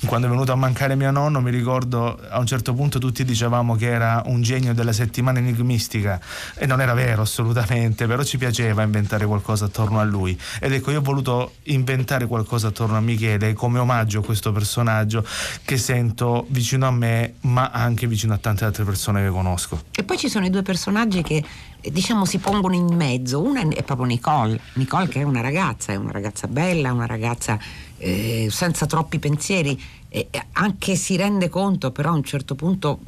Quando 0.06 0.26
è 0.26 0.30
venuto 0.30 0.52
a 0.52 0.56
mancare 0.56 0.94
mio 0.94 1.10
nonno 1.10 1.40
mi 1.40 1.50
ricordo 1.50 2.20
a 2.28 2.38
un 2.38 2.46
certo 2.46 2.74
punto 2.74 2.98
tutti 2.98 3.24
dicevamo 3.24 3.74
che 3.76 3.90
era 3.90 4.22
un 4.26 4.42
genio 4.42 4.74
della 4.74 4.92
settimana 4.92 5.38
enigmistica 5.38 6.20
e 6.54 6.66
non 6.66 6.80
era 6.80 6.94
vero 6.94 7.22
assolutamente, 7.22 8.06
però 8.06 8.22
ci 8.22 8.38
piaceva 8.38 8.82
inventare 8.82 9.26
qualcosa 9.26 9.66
attorno 9.66 10.00
a 10.00 10.04
lui. 10.04 10.38
Ed 10.60 10.72
ecco, 10.72 10.90
io 10.90 10.98
ho 10.98 11.02
voluto 11.02 11.54
inventare 11.64 12.26
qualcosa 12.26 12.68
attorno 12.68 12.96
a 12.96 13.00
Michele 13.00 13.54
come 13.54 13.78
omaggio 13.78 14.20
a 14.20 14.22
questo 14.22 14.52
personaggio 14.52 15.24
che 15.64 15.78
sento 15.78 16.46
vicino 16.50 16.86
a 16.86 16.90
me, 16.90 17.34
ma 17.40 17.70
anche 17.70 18.06
vicino 18.06 18.34
a 18.34 18.38
tante 18.38 18.64
altre 18.64 18.84
persone 18.84 18.89
che 18.96 19.28
conosco. 19.28 19.82
E 19.92 20.04
poi 20.04 20.18
ci 20.18 20.28
sono 20.28 20.46
i 20.46 20.50
due 20.50 20.62
personaggi 20.62 21.22
che 21.22 21.44
diciamo 21.80 22.24
si 22.24 22.38
pongono 22.38 22.74
in 22.74 22.94
mezzo. 22.94 23.40
Una 23.40 23.60
è 23.60 23.82
proprio 23.82 24.06
Nicole, 24.06 24.60
Nicole 24.74 25.08
che 25.08 25.20
è 25.20 25.22
una 25.22 25.40
ragazza, 25.40 25.92
è 25.92 25.96
una 25.96 26.12
ragazza 26.12 26.46
bella, 26.46 26.92
una 26.92 27.06
ragazza 27.06 27.58
eh, 27.98 28.48
senza 28.50 28.86
troppi 28.86 29.18
pensieri, 29.18 29.80
eh, 30.08 30.28
anche 30.52 30.96
si 30.96 31.16
rende 31.16 31.48
conto 31.48 31.90
però 31.90 32.10
a 32.10 32.14
un 32.14 32.24
certo 32.24 32.54
punto 32.54 33.00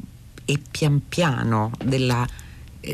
e 0.45 0.59
pian 0.69 1.01
piano 1.07 1.71
della 1.83 2.25
eh, 2.25 2.42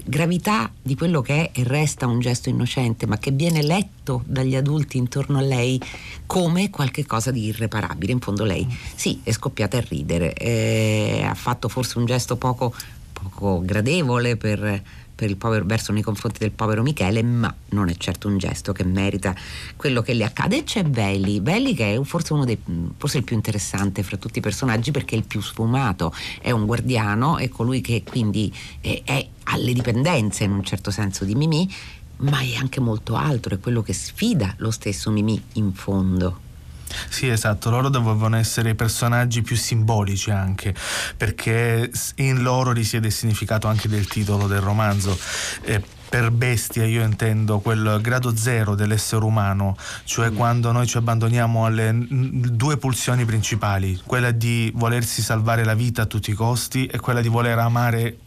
gravità 0.06 0.72
di 0.82 0.96
quello 0.96 1.22
che 1.22 1.52
è 1.52 1.60
e 1.60 1.64
resta 1.64 2.08
un 2.08 2.20
gesto 2.20 2.50
innocente, 2.50 3.08
ma 3.08 3.18
che 3.18 3.32
viene 3.32 3.62
letto 3.64 4.24
dagli 4.26 4.56
adulti 4.56 4.98
intorno 4.98 5.38
a 5.38 5.42
lei 5.42 5.82
come 6.26 6.70
qualcosa 6.70 7.32
di 7.32 7.46
irreparabile. 7.46 8.12
In 8.12 8.20
fondo 8.20 8.44
lei 8.44 8.68
sì, 8.96 9.20
è 9.24 9.32
scoppiata 9.32 9.78
a 9.78 9.86
ridere, 9.88 10.34
eh, 10.34 11.24
ha 11.24 11.34
fatto 11.34 11.70
forse 11.70 11.98
un 11.98 12.06
gesto 12.06 12.36
poco, 12.36 12.74
poco 13.14 13.62
gradevole 13.64 14.38
per 14.38 14.84
povero, 15.38 15.66
verso 15.66 15.92
nei 15.92 16.02
confronti 16.02 16.40
del 16.40 16.52
povero 16.52 16.82
Michele, 16.82 17.24
ma 17.24 17.54
non 17.70 17.90
è 17.90 17.96
certo 17.96 18.28
un 18.28 18.38
gesto 18.38 18.74
che 18.74 18.84
merita 18.84 19.36
quello 19.76 20.02
che 20.02 20.14
le 20.14 20.24
accade. 20.24 20.58
E 20.58 20.64
c'è 20.64 20.84
Veli, 20.84 21.40
Veli 21.40 21.74
che 21.74 21.96
è 21.96 22.04
forse 22.04 22.34
uno 22.34 22.46
dei 22.46 22.58
forse 22.98 23.18
il 23.18 23.24
più 23.24 23.36
interessante 23.36 24.04
fra 24.04 24.18
tutti 24.18 24.40
i 24.40 24.42
personaggi 24.42 24.92
perché 24.92 25.16
è 25.16 25.18
il 25.18 25.26
più 25.26 25.42
sfumato, 25.42 26.14
è 26.42 26.52
un 26.52 26.66
guardiano, 26.66 27.38
è 27.38 27.50
colui 27.50 27.82
che 27.82 28.04
quindi 28.04 28.54
è, 28.82 29.02
è 29.04 29.28
alle 29.44 29.74
dipendenze 29.74 30.44
in 30.44 30.52
un 30.52 30.64
certo 30.64 30.92
senso 30.92 31.26
di 31.26 31.36
Mimì, 31.36 31.72
ma 32.18 32.40
è 32.40 32.56
anche 32.56 32.80
molto 32.80 33.16
altro, 33.16 33.56
è 33.56 33.60
quello 33.60 33.82
che 33.82 33.94
sfida 33.94 34.54
lo 34.58 34.72
stesso 34.72 35.12
Mimì 35.12 35.42
in 35.54 35.74
fondo. 35.74 36.48
Sì, 37.10 37.28
esatto, 37.28 37.70
loro 37.70 37.90
dovevano 37.90 38.38
essere 38.38 38.72
i 38.72 38.76
personaggi 38.76 39.42
più 39.42 39.56
simbolici 39.56 40.32
anche, 40.32 40.74
perché 41.16 41.92
in 42.16 42.42
loro 42.42 42.72
risiede 42.72 43.08
il 43.08 43.14
significato 43.14 43.68
anche 43.68 43.88
del 43.88 44.08
titolo 44.08 44.48
del 44.48 44.62
romanzo. 44.62 45.18
Eh, 45.62 45.98
per 46.10 46.32
bestia 46.32 46.86
io 46.86 47.04
intendo 47.04 47.60
quel 47.60 48.00
grado 48.02 48.36
zero 48.36 48.74
dell'essere 48.74 49.24
umano, 49.24 49.78
cioè 50.06 50.32
mm. 50.32 50.36
quando 50.36 50.72
noi 50.72 50.88
ci 50.88 50.98
abbandoniamo 50.98 51.66
alle 51.66 51.92
due 51.94 52.78
pulsioni 52.78 53.26
principali, 53.26 54.02
quella 54.04 54.32
di 54.32 54.72
volersi 54.74 55.22
salvare 55.22 55.64
la 55.64 55.76
vita 55.76 56.02
a 56.02 56.06
tutti 56.06 56.32
i 56.32 56.34
costi 56.34 56.88
e 56.88 57.00
quella 57.00 57.22
di 57.22 57.28
voler 57.28 57.60
amare 57.60 58.18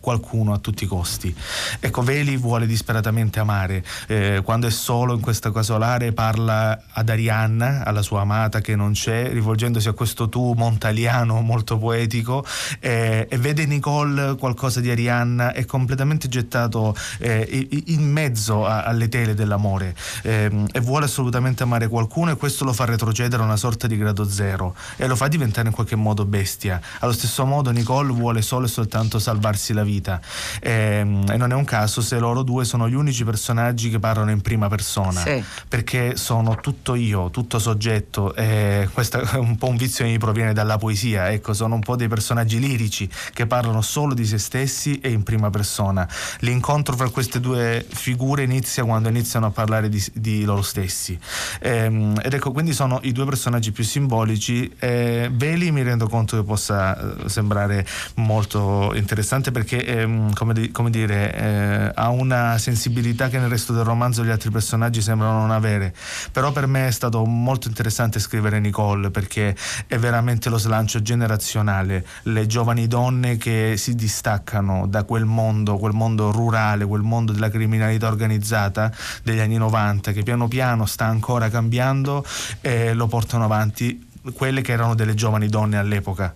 qualcuno 0.00 0.52
a 0.52 0.58
tutti 0.58 0.84
i 0.84 0.86
costi. 0.86 1.34
Ecco, 1.78 2.02
Veli 2.02 2.36
vuole 2.36 2.66
disperatamente 2.66 3.38
amare. 3.38 3.84
Eh, 4.06 4.40
quando 4.42 4.66
è 4.66 4.70
solo 4.70 5.14
in 5.14 5.20
questa 5.20 5.52
casolare 5.52 6.12
parla 6.12 6.80
ad 6.92 7.08
Arianna, 7.08 7.84
alla 7.84 8.02
sua 8.02 8.22
amata 8.22 8.60
che 8.60 8.74
non 8.74 8.92
c'è, 8.92 9.30
rivolgendosi 9.30 9.88
a 9.88 9.92
questo 9.92 10.28
tu 10.28 10.54
montaliano 10.56 11.40
molto 11.42 11.78
poetico 11.78 12.44
eh, 12.80 13.26
e 13.28 13.38
vede 13.38 13.66
Nicole 13.66 14.36
qualcosa 14.36 14.80
di 14.80 14.90
Arianna 14.90 15.52
è 15.52 15.64
completamente 15.64 16.28
gettato 16.28 16.94
eh, 17.18 17.68
in 17.86 18.10
mezzo 18.10 18.66
a, 18.66 18.82
alle 18.84 19.08
tele 19.08 19.34
dell'amore 19.34 19.94
ehm, 20.22 20.68
e 20.72 20.80
vuole 20.80 21.04
assolutamente 21.04 21.62
amare 21.62 21.88
qualcuno 21.88 22.30
e 22.30 22.36
questo 22.36 22.64
lo 22.64 22.72
fa 22.72 22.84
retrocedere 22.86 23.42
a 23.42 23.44
una 23.44 23.56
sorta 23.56 23.86
di 23.86 23.96
grado 23.96 24.28
zero 24.28 24.74
e 24.96 25.06
lo 25.06 25.16
fa 25.16 25.28
diventare 25.28 25.68
in 25.68 25.74
qualche 25.74 25.96
modo 25.96 26.24
bestia. 26.24 26.80
Allo 27.00 27.12
stesso 27.12 27.44
modo 27.44 27.70
Nicole 27.70 28.12
vuole 28.12 28.42
solo 28.42 28.66
e 28.66 28.68
soltanto 28.68 29.18
salvarsi 29.18 29.72
la 29.72 29.82
vita 29.82 29.89
vita. 29.90 30.20
E, 30.60 30.70
ehm, 30.70 31.24
e, 31.30 31.36
non 31.36 31.52
è 31.52 31.54
un 31.54 31.64
caso 31.64 32.00
se 32.00 32.18
loro 32.18 32.42
due 32.42 32.64
sono 32.64 32.88
gli 32.88 32.94
unici 32.94 33.24
personaggi 33.24 33.90
che 33.90 33.98
parlano 33.98 34.30
in 34.30 34.40
prima 34.40 34.68
persona, 34.68 35.20
sì. 35.20 35.42
perché 35.68 36.16
sono 36.16 36.56
tutto 36.60 36.94
io, 36.94 37.30
tutto 37.30 37.58
soggetto. 37.58 38.34
E 38.34 38.88
questo 38.92 39.20
è 39.20 39.36
un 39.38 39.56
po' 39.56 39.68
un 39.68 39.76
vizio 39.76 40.04
che 40.04 40.10
mi 40.10 40.18
proviene 40.18 40.52
dalla 40.52 40.78
poesia, 40.78 41.30
ecco, 41.30 41.52
sono 41.52 41.74
un 41.74 41.80
po' 41.80 41.96
dei 41.96 42.08
personaggi 42.08 42.58
lirici 42.58 43.08
che 43.32 43.46
parlano 43.46 43.82
solo 43.82 44.14
di 44.14 44.24
se 44.24 44.38
stessi 44.38 45.00
e 45.00 45.10
in 45.10 45.22
prima 45.22 45.50
persona. 45.50 46.08
L'incontro 46.40 46.96
fra 46.96 47.08
queste 47.10 47.40
due 47.40 47.84
figure 47.88 48.42
inizia 48.42 48.84
quando 48.84 49.08
iniziano 49.08 49.46
a 49.46 49.50
parlare 49.50 49.88
di, 49.88 50.02
di 50.14 50.44
loro 50.44 50.62
stessi. 50.62 51.18
E, 51.60 51.68
ehm, 51.70 52.20
ed 52.22 52.32
ecco, 52.32 52.52
quindi 52.52 52.72
sono 52.72 53.00
i 53.02 53.12
due 53.12 53.24
personaggi 53.24 53.72
più 53.72 53.84
simbolici. 53.84 54.70
E 54.78 55.30
Veli 55.32 55.70
mi 55.70 55.82
rendo 55.82 56.08
conto 56.08 56.36
che 56.36 56.42
possa 56.42 56.96
eh, 56.96 57.28
sembrare 57.28 57.86
molto 58.16 58.92
interessante 58.94 59.50
perché 59.50 59.79
ehm, 59.84 60.32
come, 60.34 60.54
di, 60.54 60.70
come, 60.70 60.90
dire, 60.90 61.34
eh, 61.34 61.92
ha 61.94 62.08
una 62.10 62.58
sensibilità 62.58 63.28
che 63.28 63.38
nel 63.38 63.48
resto 63.48 63.72
del 63.72 63.84
romanzo 63.84 64.24
gli 64.24 64.30
altri 64.30 64.50
personaggi 64.50 65.00
sembrano 65.00 65.40
non 65.40 65.50
avere. 65.50 65.94
Però 66.32 66.52
per 66.52 66.66
me 66.66 66.86
è 66.86 66.90
stato 66.90 67.24
molto 67.24 67.68
interessante 67.68 68.18
scrivere 68.18 68.60
Nicole 68.60 69.10
perché 69.10 69.56
è 69.86 69.98
veramente 69.98 70.48
lo 70.48 70.58
slancio 70.58 71.02
generazionale, 71.02 72.06
le 72.24 72.46
giovani 72.46 72.86
donne 72.86 73.36
che 73.36 73.74
si 73.76 73.94
distaccano 73.94 74.86
da 74.86 75.04
quel 75.04 75.24
mondo, 75.24 75.78
quel 75.78 75.92
mondo 75.92 76.30
rurale, 76.30 76.86
quel 76.86 77.02
mondo 77.02 77.32
della 77.32 77.50
criminalità 77.50 78.08
organizzata 78.08 78.92
degli 79.22 79.40
anni 79.40 79.56
90 79.56 80.12
che 80.12 80.22
piano 80.22 80.48
piano 80.48 80.86
sta 80.86 81.06
ancora 81.06 81.48
cambiando 81.48 82.24
e 82.60 82.94
lo 82.94 83.06
portano 83.06 83.44
avanti 83.44 84.08
quelle 84.34 84.60
che 84.60 84.72
erano 84.72 84.94
delle 84.94 85.14
giovani 85.14 85.48
donne 85.48 85.78
all'epoca 85.78 86.34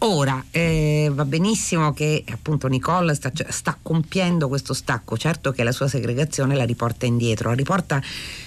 Ora, 0.00 0.44
eh, 0.52 1.10
va 1.12 1.24
benissimo 1.24 1.92
che 1.92 2.22
appunto 2.30 2.68
Nicole 2.68 3.14
sta, 3.14 3.32
cioè, 3.32 3.50
sta, 3.50 3.76
compiendo 3.82 4.46
questo 4.46 4.72
stacco, 4.72 5.16
certo 5.16 5.50
che 5.50 5.64
la 5.64 5.72
sua 5.72 5.88
segregazione 5.88 6.54
la 6.54 6.64
riporta 6.64 7.04
indietro, 7.04 7.48
la 7.48 7.56
riporta, 7.56 8.00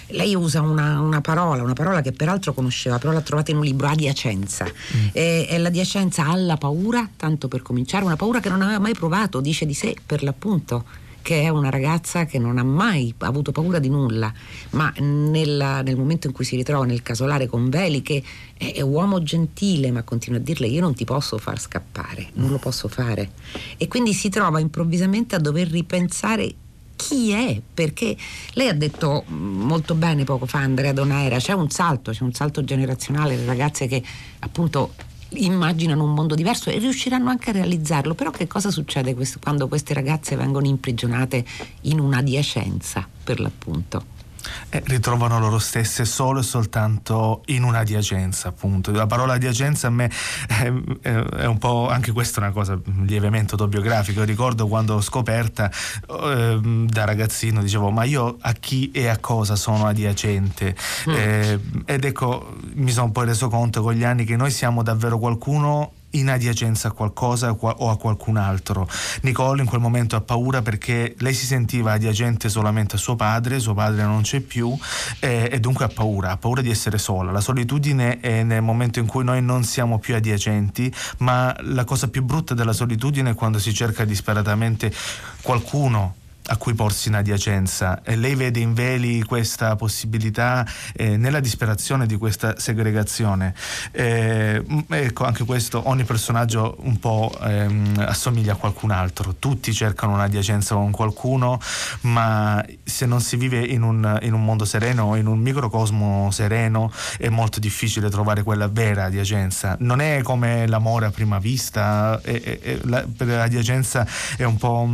lei 0.08 0.34
usa 0.34 0.62
una, 0.62 1.02
una 1.02 1.20
parola, 1.20 1.62
una 1.62 1.74
parola 1.74 2.02
che 2.02 2.14
peraltro 2.14 2.54
conosceva, 2.54 3.00
però 3.00 3.12
l'ha 3.12 3.20
trovata 3.20 3.52
in 3.52 3.58
un 3.58 3.64
libro, 3.66 3.88
adiacenza, 3.88 4.64
mm. 4.66 5.08
e, 5.12 5.46
è 5.48 5.58
l'adiacenza 5.58 6.26
alla 6.26 6.56
paura, 6.56 7.10
tanto 7.18 7.50
per 7.50 7.62
cominciare, 7.62 8.06
una 8.06 8.16
paura 8.16 8.40
che 8.40 8.48
non 8.48 8.62
aveva 8.62 8.80
mai 8.80 8.94
provato, 8.94 9.42
dice 9.42 9.66
di 9.66 9.74
sé 9.74 9.94
per 10.06 10.24
l'appunto 10.24 10.86
che 11.22 11.42
è 11.42 11.50
una 11.50 11.70
ragazza 11.70 12.26
che 12.26 12.40
non 12.40 12.58
ha 12.58 12.64
mai 12.64 13.14
avuto 13.20 13.52
paura 13.52 13.80
di 13.80 13.90
nulla, 13.90 14.32
ma 14.72 14.92
nella, 15.00 15.82
nel 15.82 15.98
momento 15.98 16.28
in 16.28 16.34
cui 16.34 16.46
si 16.46 16.56
ritrova 16.56 16.86
nel 16.86 17.02
casolare 17.02 17.48
con 17.48 17.70
Veli, 17.70 18.02
che 18.02 18.24
è, 18.58 18.74
è 18.74 18.82
uomo 18.82 19.22
gentile, 19.24 19.92
ma 19.92 20.04
continua 20.04 20.40
a 20.40 20.42
dirle 20.42 20.68
io 20.68 20.82
non 20.82 20.94
ti 20.94 21.06
posso 21.06 21.38
far 21.38 21.60
scappare, 21.60 22.30
non 22.34 22.50
lo 22.50 22.58
posso 22.58 22.88
fare. 22.88 23.32
E 23.78 23.88
quindi 23.88 24.14
si 24.14 24.30
trova 24.30 24.60
improvvisamente 24.60 25.36
a 25.36 25.40
dover 25.40 25.70
ripensare 25.70 26.54
chi 26.96 27.32
è, 27.32 27.60
perché 27.74 28.16
lei 28.54 28.68
ha 28.68 28.74
detto 28.74 29.24
molto 29.28 29.96
bene 29.96 30.24
poco 30.24 30.46
fa 30.46 30.60
Andrea 30.60 30.94
Donaera, 30.94 31.38
c'è 31.38 31.54
un 31.54 31.70
salto, 31.70 32.12
c'è 32.12 32.24
un 32.24 32.34
salto 32.34 32.64
generazionale, 32.64 33.36
le 33.36 33.46
ragazze 33.46 33.88
che 33.88 34.04
appunto 34.40 34.94
immaginano 35.34 36.04
un 36.04 36.14
mondo 36.14 36.36
diverso 36.36 36.70
e 36.70 36.78
riusciranno 36.78 37.30
anche 37.30 37.50
a 37.50 37.54
realizzarlo. 37.54 38.14
Però 38.16 38.32
che 38.32 38.48
cosa 38.48 38.72
succede 38.72 39.14
questo, 39.14 39.40
quando 39.42 39.68
queste 39.68 39.94
ragazze 39.94 40.36
vengono 40.36 40.68
imprigionate 40.68 41.44
in 41.82 42.00
un'adiacenza, 42.00 43.08
per 43.24 43.40
l'appunto? 43.40 44.21
Eh, 44.70 44.82
ritrovano 44.86 45.40
loro 45.40 45.60
stesse 45.60 46.06
solo 46.06 46.40
e 46.40 46.44
soltanto 46.44 47.44
in 47.48 47.64
un'adiacenza, 47.64 48.50
appunto. 48.50 48.92
La 48.92 49.08
parola 49.08 49.34
adiacenza 49.34 49.88
a 49.88 49.90
me 49.90 50.10
è, 50.48 50.72
è, 51.02 51.46
un 51.46 51.58
po' 51.58 51.90
anche 51.90 52.12
questa 52.12 52.40
è 52.40 52.44
una 52.44 52.52
cosa 52.52 52.80
lievemente 53.06 53.52
autobiografica. 53.54 54.24
ricordo 54.24 54.68
quando 54.68 54.96
l'ho 54.96 55.02
scoperta 55.02 55.70
eh, 56.10 56.60
da 56.62 57.06
ragazzino, 57.06 57.62
dicevo: 57.62 57.92
Ma 57.92 58.04
io 58.04 58.38
a 58.42 58.54
chi 58.54 58.92
e 58.92 59.08
a 59.08 59.18
cosa 59.18 59.56
sono 59.56 59.86
adiacente? 59.86 60.76
Mm. 61.10 61.14
Eh, 61.14 61.60
ed 61.86 62.06
ecco, 62.06 62.56
mi 62.74 62.92
sono 62.92 63.12
poi 63.12 63.26
reso 63.26 63.50
conto 63.50 63.82
con 63.82 63.94
gli 63.94 64.04
anni 64.04 64.26
che 64.26 64.36
noi 64.36 64.52
siamo 64.52 64.84
davvero 64.84 65.18
qualcuno 65.18 65.94
in 66.12 66.30
adiacenza 66.30 66.90
a 66.90 66.92
qualcosa 66.92 67.52
o 67.52 67.90
a 67.90 67.98
qualcun 67.98 68.38
altro. 68.38 68.88
Nicole 69.22 69.62
in 69.62 69.68
quel 69.68 69.82
momento 69.82 70.16
ha 70.16 70.22
paura 70.22 70.62
perché 70.62 71.16
lei 71.20 71.34
si 71.34 71.46
sentiva 71.46 71.94
adiacente 71.94 72.50
solamente 72.50 72.96
a 72.96 73.00
suo 73.00 73.16
padre, 73.16 73.60
suo 73.60 73.74
padre 73.74 74.04
non 74.04 74.22
c'è 74.22 74.40
più 74.40 74.76
eh, 75.20 75.50
e 75.52 75.60
dunque 75.60 75.86
ha 75.86 75.90
paura, 75.90 76.32
ha 76.32 76.38
paura 76.38 76.62
di 76.62 76.70
essere 76.70 76.98
sola. 76.98 77.32
La 77.32 77.42
solitudine 77.42 78.20
è 78.20 78.44
nel 78.44 78.62
momento 78.62 79.00
in 79.00 79.06
cui 79.06 79.24
noi 79.24 79.42
non 79.42 79.64
siamo 79.64 80.00
più 80.00 80.16
adiacenti, 80.16 80.94
ma 81.18 81.56
la 81.60 81.84
cosa 81.84 82.10
più 82.10 82.24
brutta 82.24 82.54
della 82.54 82.74
solitudine 82.74 83.32
è 83.32 83.36
quando 83.36 83.60
si 83.60 83.74
cerca 83.74 84.06
disperatamente 84.06 84.94
qualcuno 85.42 86.16
a 86.48 86.58
cui 86.58 86.74
porsi 86.74 87.08
in 87.10 87.16
adiacenza 87.16 88.02
e 88.04 88.16
lei 88.16 88.36
vede 88.36 88.60
in 88.60 88.74
Veli 88.74 89.24
questa 89.24 89.76
possibilità 89.76 90.66
eh, 90.94 91.18
nella 91.18 91.40
disperazione 91.40 92.06
di 92.06 92.18
questa 92.18 92.60
segregazione. 92.60 93.54
Eh, 93.92 94.64
ecco, 94.90 95.26
anche 95.26 95.44
questo, 95.46 95.88
ogni 95.88 96.04
personaggio 96.04 96.78
un 96.80 97.00
po' 97.00 97.32
ehm, 97.42 98.04
assomiglia 98.08 98.54
a 98.54 98.56
qualcun 98.56 98.92
altro, 98.92 99.36
tutti 99.38 99.74
cercano 99.74 100.14
un'adiacenza 100.14 100.76
con 100.76 100.92
qualcuno, 100.92 101.60
ma 102.02 102.64
se 102.84 103.06
non 103.06 103.22
si 103.22 103.36
vive 103.38 103.60
in 103.60 103.84
un, 103.84 104.20
in 104.24 104.34
un 104.34 104.44
mondo 104.44 104.66
sereno, 104.66 105.16
in 105.16 105.28
un 105.28 105.40
microcosmo 105.40 106.30
sereno, 106.32 106.92
è 107.18 107.30
molto 107.30 107.60
difficile 107.60 108.10
trovare 108.10 108.44
quella 108.44 108.68
vera 108.68 109.06
adiacenza. 109.06 109.76
Non 109.80 110.02
è 110.02 110.22
come 110.22 110.68
l'amore 110.68 111.06
a 111.06 111.12
prima 111.12 111.40
vista, 111.40 112.20
è, 112.22 112.42
è, 112.42 112.60
è, 112.60 112.80
la, 112.84 113.06
per 113.16 113.28
l'adiacenza 113.28 114.06
è 114.38 114.44
un 114.44 114.58
po' 114.58 114.90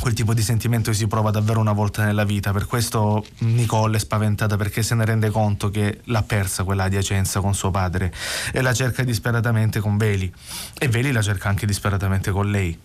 quel 0.00 0.14
tipo 0.14 0.32
di 0.32 0.42
sentimento 0.42 0.90
che 0.90 0.96
si 0.96 1.06
prova 1.06 1.30
davvero 1.30 1.60
una 1.60 1.72
volta 1.72 2.04
nella 2.04 2.24
vita. 2.24 2.52
Per 2.52 2.66
questo 2.66 3.24
Nicole 3.38 3.96
è 3.96 4.00
spaventata 4.00 4.56
perché 4.56 4.82
se 4.82 4.94
ne 4.94 5.04
rende 5.04 5.30
conto 5.30 5.70
che 5.70 6.00
l'ha 6.04 6.22
persa 6.22 6.64
quella 6.64 6.84
adiacenza 6.84 7.40
con 7.40 7.54
suo 7.54 7.70
padre 7.70 8.12
e 8.52 8.60
la 8.60 8.72
cerca 8.72 9.02
disperatamente 9.02 9.80
con 9.80 9.96
Veli 9.96 10.32
e 10.78 10.88
Veli 10.88 11.12
la 11.12 11.22
cerca 11.22 11.48
anche 11.48 11.66
disperatamente 11.66 12.30
con 12.30 12.50
lei. 12.50 12.78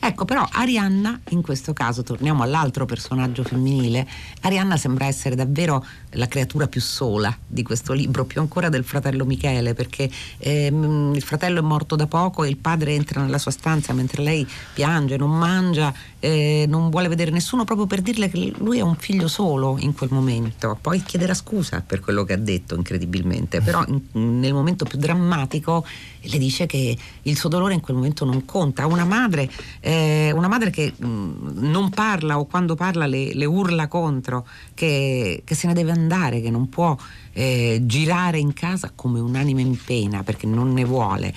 Ecco, 0.00 0.24
però 0.24 0.46
Arianna, 0.48 1.20
in 1.30 1.42
questo 1.42 1.72
caso, 1.72 2.04
torniamo 2.04 2.44
all'altro 2.44 2.86
personaggio 2.86 3.42
femminile, 3.42 4.06
Arianna 4.42 4.76
sembra 4.76 5.06
essere 5.06 5.34
davvero 5.34 5.84
la 6.10 6.28
creatura 6.28 6.68
più 6.68 6.80
sola 6.80 7.36
di 7.44 7.64
questo 7.64 7.92
libro, 7.94 8.24
più 8.24 8.40
ancora 8.40 8.68
del 8.68 8.84
fratello 8.84 9.24
Michele, 9.24 9.74
perché 9.74 10.08
ehm, 10.38 11.14
il 11.16 11.22
fratello 11.22 11.58
è 11.58 11.62
morto 11.62 11.96
da 11.96 12.06
poco 12.06 12.44
e 12.44 12.48
il 12.48 12.56
padre 12.58 12.94
entra 12.94 13.22
nella 13.22 13.38
sua 13.38 13.50
stanza 13.50 13.92
mentre 13.92 14.22
lei 14.22 14.46
piange, 14.72 15.16
non 15.16 15.36
mangia, 15.36 15.92
eh, 16.20 16.64
non 16.68 16.90
vuole 16.90 17.08
vedere 17.08 17.30
nessuno 17.30 17.64
proprio 17.64 17.86
per 17.86 18.00
dirle 18.00 18.28
che 18.28 18.52
lui 18.58 18.78
è 18.78 18.82
un 18.82 18.96
figlio 18.96 19.28
solo 19.28 19.76
in 19.78 19.94
quel 19.94 20.10
momento. 20.12 20.76
Poi 20.80 21.02
chiederà 21.02 21.34
scusa 21.34 21.82
per 21.86 22.00
quello 22.00 22.24
che 22.24 22.32
ha 22.32 22.38
detto, 22.38 22.74
incredibilmente, 22.74 23.60
però 23.60 23.84
in, 23.86 24.38
nel 24.38 24.52
momento 24.52 24.84
più 24.84 24.98
drammatico 24.98 25.84
le 26.20 26.38
dice 26.38 26.66
che 26.66 26.96
il 27.22 27.36
suo 27.36 27.48
dolore 27.48 27.74
in 27.74 27.80
quel 27.80 27.96
momento 27.96 28.24
non 28.24 28.44
conta. 28.44 28.86
Una 28.86 29.04
madre, 29.04 29.48
eh, 29.80 30.32
una 30.34 30.48
madre 30.48 30.70
che 30.70 30.92
mh, 30.96 31.06
mm, 31.06 31.70
non 31.70 31.90
parla 31.90 32.38
o 32.38 32.46
quando 32.46 32.74
parla 32.74 33.06
le, 33.06 33.32
le 33.34 33.44
urla 33.44 33.86
contro, 33.86 34.46
che, 34.74 35.42
che, 35.44 35.54
se 35.54 35.66
ne 35.68 35.74
deve 35.74 35.92
andare, 35.92 36.40
che 36.40 36.50
non 36.50 36.68
può 36.68 36.96
eh, 37.32 37.80
girare 37.84 38.38
in 38.38 38.52
casa 38.52 38.90
come 38.94 39.20
un'anima 39.20 39.60
in 39.60 39.76
pena 39.82 40.22
perché 40.22 40.46
non 40.46 40.72
ne 40.72 40.84
vuole. 40.84 41.32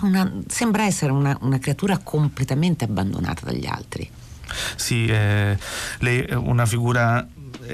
Una, 0.00 0.32
sembra 0.46 0.84
essere 0.84 1.12
una, 1.12 1.36
una 1.42 1.58
creatura 1.58 1.98
completamente 1.98 2.84
abbandonata 2.84 3.44
dagli 3.44 3.66
altri. 3.66 4.10
Sì, 4.76 5.06
eh, 5.06 5.56
lei 6.00 6.20
è 6.22 6.34
una 6.34 6.66
figura 6.66 7.26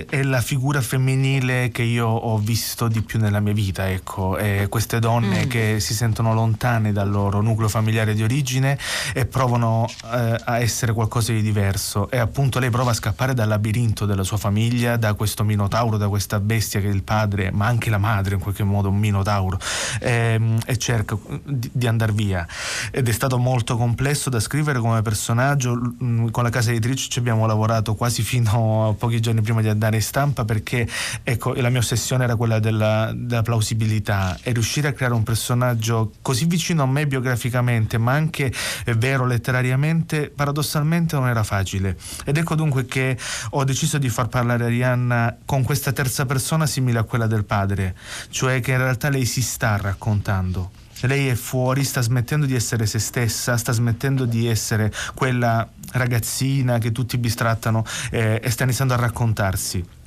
è 0.08 0.22
la 0.22 0.40
figura 0.40 0.80
femminile 0.80 1.70
che 1.70 1.82
io 1.82 2.06
ho 2.06 2.38
visto 2.38 2.88
di 2.88 3.02
più 3.02 3.18
nella 3.18 3.40
mia 3.40 3.52
vita, 3.52 3.90
ecco, 3.90 4.36
e 4.36 4.66
queste 4.68 4.98
donne 4.98 5.44
mm. 5.46 5.48
che 5.48 5.80
si 5.80 5.94
sentono 5.94 6.32
lontane 6.32 6.92
dal 6.92 7.10
loro 7.10 7.40
nucleo 7.40 7.68
familiare 7.68 8.14
di 8.14 8.22
origine 8.22 8.78
e 9.12 9.26
provano 9.26 9.88
eh, 10.12 10.36
a 10.44 10.58
essere 10.60 10.92
qualcosa 10.92 11.32
di 11.32 11.42
diverso. 11.42 12.10
E 12.10 12.18
appunto 12.18 12.58
lei 12.58 12.70
prova 12.70 12.92
a 12.92 12.94
scappare 12.94 13.34
dal 13.34 13.48
labirinto 13.48 14.06
della 14.06 14.22
sua 14.22 14.36
famiglia, 14.36 14.96
da 14.96 15.14
questo 15.14 15.44
minotauro, 15.44 15.96
da 15.96 16.08
questa 16.08 16.38
bestia 16.38 16.80
che 16.80 16.88
è 16.88 16.92
il 16.92 17.02
padre, 17.02 17.50
ma 17.50 17.66
anche 17.66 17.90
la 17.90 17.98
madre 17.98 18.34
in 18.34 18.40
qualche 18.40 18.64
modo 18.64 18.88
un 18.88 18.98
minotauro 18.98 19.58
e, 20.00 20.10
ehm, 20.10 20.58
e 20.66 20.76
cerca 20.76 21.16
di, 21.44 21.68
di 21.72 21.86
andare 21.86 22.12
via. 22.12 22.46
Ed 22.90 23.08
è 23.08 23.12
stato 23.12 23.38
molto 23.38 23.76
complesso 23.76 24.30
da 24.30 24.40
scrivere 24.40 24.78
come 24.78 25.02
personaggio, 25.02 25.94
con 26.30 26.42
la 26.42 26.50
casa 26.50 26.70
editrice 26.70 27.08
ci 27.08 27.18
abbiamo 27.18 27.46
lavorato 27.46 27.94
quasi 27.94 28.22
fino 28.22 28.88
a 28.88 28.92
pochi 28.92 29.20
giorni 29.20 29.40
prima 29.40 29.60
di 29.60 29.68
andare 29.68 29.78
andare 29.80 29.96
in 29.96 30.02
stampa 30.02 30.44
perché 30.44 30.86
ecco, 31.22 31.54
la 31.54 31.70
mia 31.70 31.78
ossessione 31.78 32.24
era 32.24 32.36
quella 32.36 32.58
della, 32.58 33.12
della, 33.14 33.42
plausibilità 33.42 34.38
e 34.42 34.52
riuscire 34.52 34.88
a 34.88 34.92
creare 34.92 35.14
un 35.14 35.22
personaggio 35.22 36.12
così 36.20 36.44
vicino 36.44 36.82
a 36.82 36.86
me 36.86 37.06
biograficamente 37.06 37.96
ma 37.96 38.12
anche 38.12 38.52
eh, 38.84 38.94
vero 38.94 39.24
letterariamente 39.24 40.28
paradossalmente 40.28 41.16
non 41.16 41.28
era 41.28 41.42
facile. 41.42 41.96
Ed 42.24 42.36
ecco 42.36 42.54
dunque 42.54 42.84
che 42.84 43.16
ho 43.50 43.64
deciso 43.64 43.96
di 43.96 44.10
far 44.10 44.28
parlare 44.28 44.64
Arianna 44.64 45.38
con 45.46 45.62
questa 45.62 45.92
terza 45.92 46.26
persona 46.26 46.66
simile 46.66 46.98
a 46.98 47.04
quella 47.04 47.26
del 47.26 47.44
padre 47.44 47.96
cioè 48.28 48.60
che 48.60 48.72
in 48.72 48.78
realtà 48.78 49.08
lei 49.08 49.24
si 49.24 49.42
sta 49.42 49.76
raccontando 49.76 50.79
lei 51.06 51.28
è 51.28 51.34
fuori, 51.34 51.84
sta 51.84 52.00
smettendo 52.00 52.46
di 52.46 52.54
essere 52.54 52.86
se 52.86 52.98
stessa, 52.98 53.56
sta 53.56 53.72
smettendo 53.72 54.24
di 54.24 54.46
essere 54.46 54.92
quella 55.14 55.68
ragazzina 55.92 56.78
che 56.78 56.92
tutti 56.92 57.18
bistrattano 57.18 57.84
eh, 58.10 58.40
e 58.42 58.50
sta 58.50 58.64
iniziando 58.64 58.94
a 58.94 58.96
raccontarsi. 58.96 59.98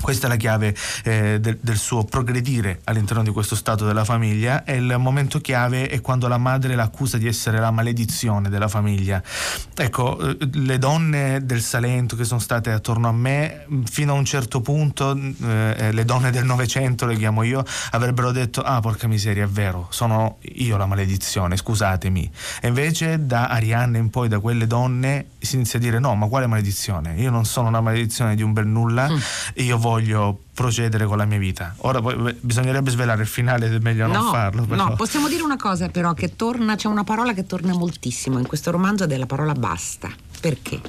Questa 0.00 0.26
è 0.26 0.28
la 0.30 0.36
chiave 0.36 0.74
eh, 1.04 1.38
del, 1.40 1.58
del, 1.60 1.76
suo 1.76 2.04
progredire 2.04 2.80
all'interno 2.84 3.22
di 3.22 3.30
questo 3.30 3.54
stato 3.54 3.84
della 3.84 4.04
famiglia 4.04 4.64
e 4.64 4.76
il 4.76 4.96
momento 4.98 5.40
chiave 5.40 5.88
è 5.88 6.00
quando 6.00 6.26
la 6.26 6.38
madre 6.38 6.74
l'accusa 6.74 7.18
di 7.18 7.26
essere 7.26 7.58
la 7.58 7.70
maledizione 7.70 8.48
della 8.48 8.68
famiglia. 8.68 9.22
Ecco, 9.76 10.18
eh, 10.18 10.36
le 10.52 10.78
donne 10.78 11.44
del 11.44 11.60
Salento 11.60 12.16
che 12.16 12.24
sono 12.24 12.40
state 12.40 12.72
attorno 12.72 13.08
a 13.08 13.12
me, 13.12 13.66
fino 13.84 14.14
a 14.14 14.16
un 14.16 14.24
certo 14.24 14.60
punto, 14.60 15.14
eh, 15.14 15.74
eh, 15.76 15.92
le 15.92 16.04
donne 16.04 16.30
del 16.30 16.44
Novecento, 16.44 17.06
le 17.06 17.16
chiamo 17.16 17.42
io, 17.42 17.62
avrebbero 17.90 18.32
detto, 18.32 18.62
ah 18.62 18.80
porca 18.80 19.06
miseria, 19.06 19.44
è 19.44 19.48
vero, 19.48 19.86
sono 19.90 20.38
io 20.54 20.76
la 20.76 20.86
maledizione, 20.86 21.56
scusatemi. 21.56 22.30
E 22.62 22.68
invece 22.68 23.26
da 23.26 23.48
Arianna 23.48 23.98
in 23.98 24.10
poi, 24.10 24.28
da 24.28 24.40
quelle 24.40 24.66
donne, 24.66 25.26
si 25.38 25.56
inizia 25.56 25.78
a 25.78 25.82
dire, 25.82 25.98
no, 25.98 26.14
ma 26.14 26.26
quale 26.26 26.46
maledizione? 26.46 27.14
Io 27.16 27.30
non 27.30 27.44
sono 27.44 27.68
una 27.68 27.80
maledizione 27.80 28.34
di 28.34 28.42
un 28.42 28.52
bel 28.52 28.66
nulla, 28.66 29.10
mm. 29.10 29.16
io 29.56 29.76
voglio 29.76 29.89
voglio 29.90 30.38
procedere 30.54 31.04
con 31.04 31.16
la 31.16 31.24
mia 31.24 31.38
vita. 31.38 31.74
Ora 31.78 32.00
poi, 32.00 32.36
bisognerebbe 32.40 32.90
svelare 32.90 33.22
il 33.22 33.28
finale, 33.28 33.66
è 33.66 33.78
meglio 33.80 34.06
no, 34.06 34.12
non 34.12 34.30
farlo. 34.30 34.64
Però. 34.64 34.88
No, 34.88 34.94
possiamo 34.94 35.28
dire 35.28 35.42
una 35.42 35.56
cosa 35.56 35.88
però 35.88 36.14
che 36.14 36.36
torna, 36.36 36.76
c'è 36.76 36.86
una 36.86 37.04
parola 37.04 37.32
che 37.32 37.46
torna 37.46 37.74
moltissimo 37.74 38.38
in 38.38 38.46
questo 38.46 38.70
romanzo 38.70 39.04
ed 39.04 39.12
è 39.12 39.16
la 39.16 39.26
parola 39.26 39.52
basta. 39.52 40.08
Perché? 40.40 40.80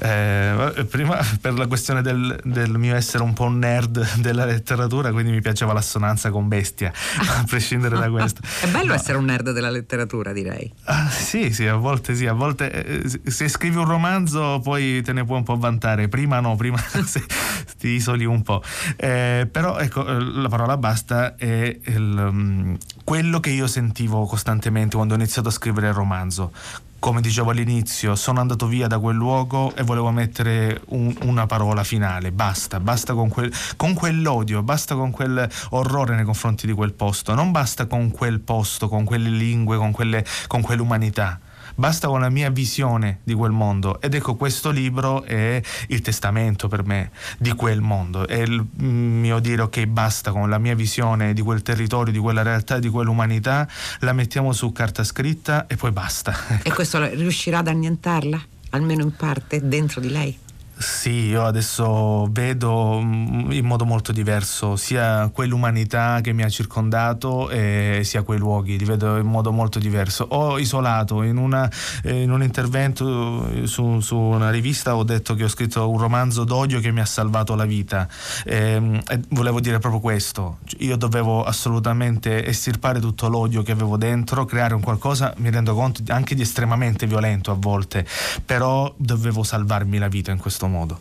Eh, 0.00 0.86
prima 0.90 1.18
per 1.40 1.54
la 1.54 1.66
questione 1.66 2.02
del, 2.02 2.38
del, 2.44 2.76
mio 2.76 2.94
essere 2.94 3.22
un 3.22 3.32
po' 3.32 3.44
un 3.44 3.58
nerd 3.58 4.16
della 4.16 4.44
letteratura, 4.44 5.10
quindi 5.12 5.32
mi 5.32 5.40
piaceva 5.40 5.72
l'assonanza 5.72 6.30
con 6.30 6.48
bestia, 6.48 6.92
a 7.18 7.44
prescindere 7.46 7.98
da 7.98 8.10
questo. 8.10 8.40
È 8.60 8.68
bello 8.68 8.88
no. 8.88 8.94
essere 8.94 9.18
un 9.18 9.24
nerd 9.24 9.52
della 9.52 9.70
letteratura, 9.70 10.32
direi. 10.32 10.72
Ah, 10.84 11.08
sì, 11.08 11.52
sì, 11.52 11.66
a 11.66 11.76
volte 11.76 12.14
sì, 12.14 12.26
a 12.26 12.32
volte 12.32 12.70
eh, 12.70 13.30
se 13.30 13.48
scrivi 13.48 13.76
un 13.76 13.86
romanzo 13.86 14.60
poi 14.62 15.02
te 15.02 15.12
ne 15.12 15.24
puoi 15.24 15.38
un 15.38 15.44
po' 15.44 15.56
vantare, 15.56 16.08
prima 16.08 16.40
no, 16.40 16.56
prima 16.56 16.78
ti 17.78 17.88
isoli 17.88 18.24
un 18.24 18.42
po'. 18.42 18.62
Eh, 18.96 19.48
però 19.50 19.78
ecco, 19.78 20.06
eh, 20.06 20.20
la 20.20 20.48
parola 20.48 20.76
basta 20.76 21.36
è 21.36 21.78
il, 21.84 22.26
um, 22.28 22.76
quello 23.04 23.40
che 23.40 23.50
io 23.50 23.66
sentivo 23.66 24.26
costantemente 24.26 24.96
quando 24.96 25.14
ho 25.14 25.16
iniziato 25.16 25.48
a 25.48 25.52
scrivere 25.52 25.88
il 25.88 25.94
romanzo 25.94 26.52
come 26.98 27.20
dicevo 27.20 27.50
all'inizio, 27.50 28.16
sono 28.16 28.40
andato 28.40 28.66
via 28.66 28.88
da 28.88 28.98
quel 28.98 29.14
luogo 29.14 29.72
e 29.76 29.84
volevo 29.84 30.10
mettere 30.10 30.80
un, 30.86 31.14
una 31.22 31.46
parola 31.46 31.84
finale. 31.84 32.32
Basta, 32.32 32.80
basta 32.80 33.14
con, 33.14 33.28
quel, 33.28 33.52
con, 33.76 33.94
quell'odio, 33.94 34.62
basta 34.62 34.96
con 34.96 35.12
quel 35.12 35.48
orrore 35.70 36.16
nei 36.16 36.24
confronti 36.24 36.66
di 36.66 36.72
quel 36.72 36.92
posto. 36.92 37.34
Non 37.34 37.52
basta 37.52 37.86
con 37.86 38.10
quel 38.10 38.40
posto, 38.40 38.88
con 38.88 39.04
quelle 39.04 39.28
lingue, 39.28 39.76
con, 39.76 39.92
quelle, 39.92 40.24
con 40.48 40.60
quell'umanità 40.60 41.38
basta 41.78 42.08
con 42.08 42.20
la 42.20 42.28
mia 42.28 42.50
visione 42.50 43.20
di 43.22 43.34
quel 43.34 43.52
mondo. 43.52 44.00
Ed 44.00 44.14
ecco, 44.14 44.34
questo 44.34 44.70
libro 44.70 45.22
è 45.22 45.62
il 45.88 46.00
testamento 46.00 46.66
per 46.66 46.84
me 46.84 47.10
di 47.38 47.52
quel 47.52 47.80
mondo, 47.80 48.26
è 48.26 48.38
il 48.38 48.66
mio 48.82 49.38
dire 49.38 49.62
ok, 49.62 49.86
basta 49.86 50.32
con 50.32 50.50
la 50.50 50.58
mia 50.58 50.74
visione 50.74 51.32
di 51.32 51.40
quel 51.40 51.62
territorio, 51.62 52.12
di 52.12 52.18
quella 52.18 52.42
realtà, 52.42 52.80
di 52.80 52.88
quell'umanità, 52.88 53.68
la 54.00 54.12
mettiamo 54.12 54.52
su 54.52 54.72
carta 54.72 55.04
scritta 55.04 55.66
e 55.68 55.76
poi 55.76 55.92
basta. 55.92 56.34
E 56.62 56.72
questo 56.72 57.02
riuscirà 57.14 57.58
ad 57.58 57.68
annientarla, 57.68 58.40
almeno 58.70 59.02
in 59.02 59.14
parte, 59.14 59.66
dentro 59.66 60.00
di 60.00 60.10
lei? 60.10 60.38
Sì, 60.80 61.26
io 61.26 61.44
adesso 61.44 62.28
vedo 62.30 63.00
mm, 63.02 63.50
in 63.50 63.64
modo 63.64 63.84
molto 63.84 64.12
diverso 64.12 64.76
sia 64.76 65.28
quell'umanità 65.32 66.20
che 66.22 66.32
mi 66.32 66.44
ha 66.44 66.48
circondato 66.48 67.50
e 67.50 68.02
sia 68.04 68.22
quei 68.22 68.38
luoghi, 68.38 68.78
li 68.78 68.84
vedo 68.84 69.16
in 69.16 69.26
modo 69.26 69.50
molto 69.50 69.80
diverso. 69.80 70.24
Ho 70.30 70.56
isolato 70.56 71.24
in, 71.24 71.36
una, 71.36 71.68
eh, 72.04 72.22
in 72.22 72.30
un 72.30 72.44
intervento 72.44 73.66
su, 73.66 73.98
su, 73.98 74.16
una 74.16 74.50
rivista, 74.50 74.94
ho 74.94 75.02
detto 75.02 75.34
che 75.34 75.42
ho 75.42 75.48
scritto 75.48 75.90
un 75.90 75.98
romanzo 75.98 76.44
d'odio 76.44 76.78
che 76.78 76.92
mi 76.92 77.00
ha 77.00 77.06
salvato 77.06 77.56
la 77.56 77.64
vita 77.64 78.06
e, 78.44 78.56
ehm, 78.56 79.00
e 79.08 79.20
volevo 79.30 79.58
dire 79.58 79.80
proprio 79.80 80.00
questo. 80.00 80.58
Io 80.78 80.96
dovevo 80.96 81.42
assolutamente 81.42 82.46
estirpare 82.46 83.00
tutto 83.00 83.26
l'odio 83.26 83.62
che 83.62 83.72
avevo 83.72 83.96
dentro, 83.96 84.44
creare 84.44 84.74
un 84.74 84.80
qualcosa, 84.80 85.34
mi 85.38 85.50
rendo 85.50 85.74
conto, 85.74 86.02
anche 86.12 86.36
di 86.36 86.42
estremamente 86.42 87.08
violento 87.08 87.50
a 87.50 87.56
volte, 87.58 88.06
però 88.46 88.94
dovevo 88.96 89.42
salvarmi 89.42 89.98
la 89.98 90.06
vita 90.06 90.30
in 90.30 90.38
questo 90.38 90.66
modo 90.66 90.67
modo. 90.68 91.00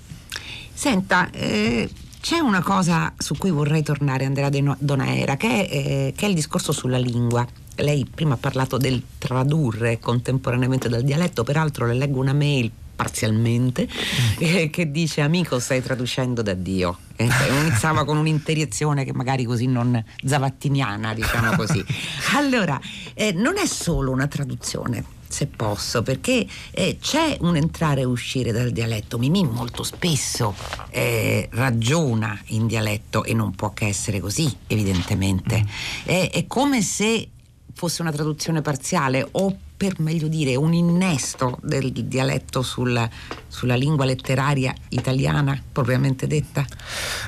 Senta, 0.74 1.30
eh, 1.32 1.90
c'è 2.20 2.40
una 2.40 2.62
cosa 2.62 3.14
su 3.18 3.36
cui 3.38 3.52
vorrei 3.52 3.84
tornare, 3.84 4.26
Andrea 4.26 4.50
Donaera, 4.50 5.38
che 5.38 5.66
è, 5.66 5.76
eh, 5.76 6.14
che 6.16 6.26
è 6.26 6.30
il 6.30 6.36
discorso 6.36 6.72
sulla 6.72 6.98
lingua. 6.98 7.48
Lei 7.76 8.06
prima 8.06 8.34
ha 8.34 8.38
parlato 8.38 8.78
del 8.78 9.02
tradurre 9.18 10.00
contemporaneamente 10.00 10.90
dal 10.90 11.04
dialetto, 11.04 11.44
peraltro 11.44 11.86
le 11.86 11.94
leggo 11.94 12.20
una 12.20 12.34
mail 12.34 12.72
parzialmente, 12.98 13.88
mm. 13.88 14.36
eh, 14.40 14.70
che 14.70 14.92
dice 14.92 15.22
amico 15.22 15.60
stai 15.60 15.82
traducendo 15.82 16.42
da 16.42 16.54
Dio. 16.54 16.98
Eh, 17.16 17.30
iniziava 17.62 18.04
con 18.04 18.18
un'interiezione 18.18 19.06
che 19.06 19.14
magari 19.14 19.46
così 19.46 19.68
non 19.68 20.04
zavattiniana, 20.26 21.14
diciamo 21.14 21.56
così. 21.56 21.84
Allora, 22.36 22.80
eh, 23.14 23.32
non 23.32 23.58
è 23.58 23.66
solo 23.66 24.12
una 24.12 24.28
traduzione, 24.28 25.04
se 25.28 25.48
posso, 25.48 26.02
perché 26.02 26.46
eh, 26.72 26.98
c'è 27.02 27.38
un 27.42 27.56
entrare 27.56 28.02
e 28.02 28.06
uscire 28.06 28.52
dal 28.52 28.72
dialetto. 28.72 29.18
Mimì 29.18 29.44
molto 29.44 29.84
spesso 29.84 30.56
eh, 30.90 31.48
ragiona 31.52 32.40
in 32.48 32.68
dialetto 32.68 33.24
e 33.24 33.34
non 33.34 33.56
può 33.56 33.74
che 33.74 33.88
essere 33.88 34.20
così, 34.20 34.54
evidentemente. 34.68 35.66
È, 36.04 36.30
è 36.32 36.48
come 36.48 36.82
se 36.82 37.30
fosse 37.74 38.02
una 38.02 38.12
traduzione 38.12 38.62
parziale 38.62 39.28
o 39.32 39.56
per 39.78 40.00
meglio 40.00 40.28
dire 40.28 40.56
un 40.56 40.74
innesto 40.74 41.60
del 41.62 41.92
dialetto 41.92 42.64
sul, 42.64 43.08
sulla 43.48 43.76
lingua 43.76 44.06
letteraria 44.06 44.74
italiana 44.90 45.62
propriamente 45.72 46.26
detta? 46.26 46.66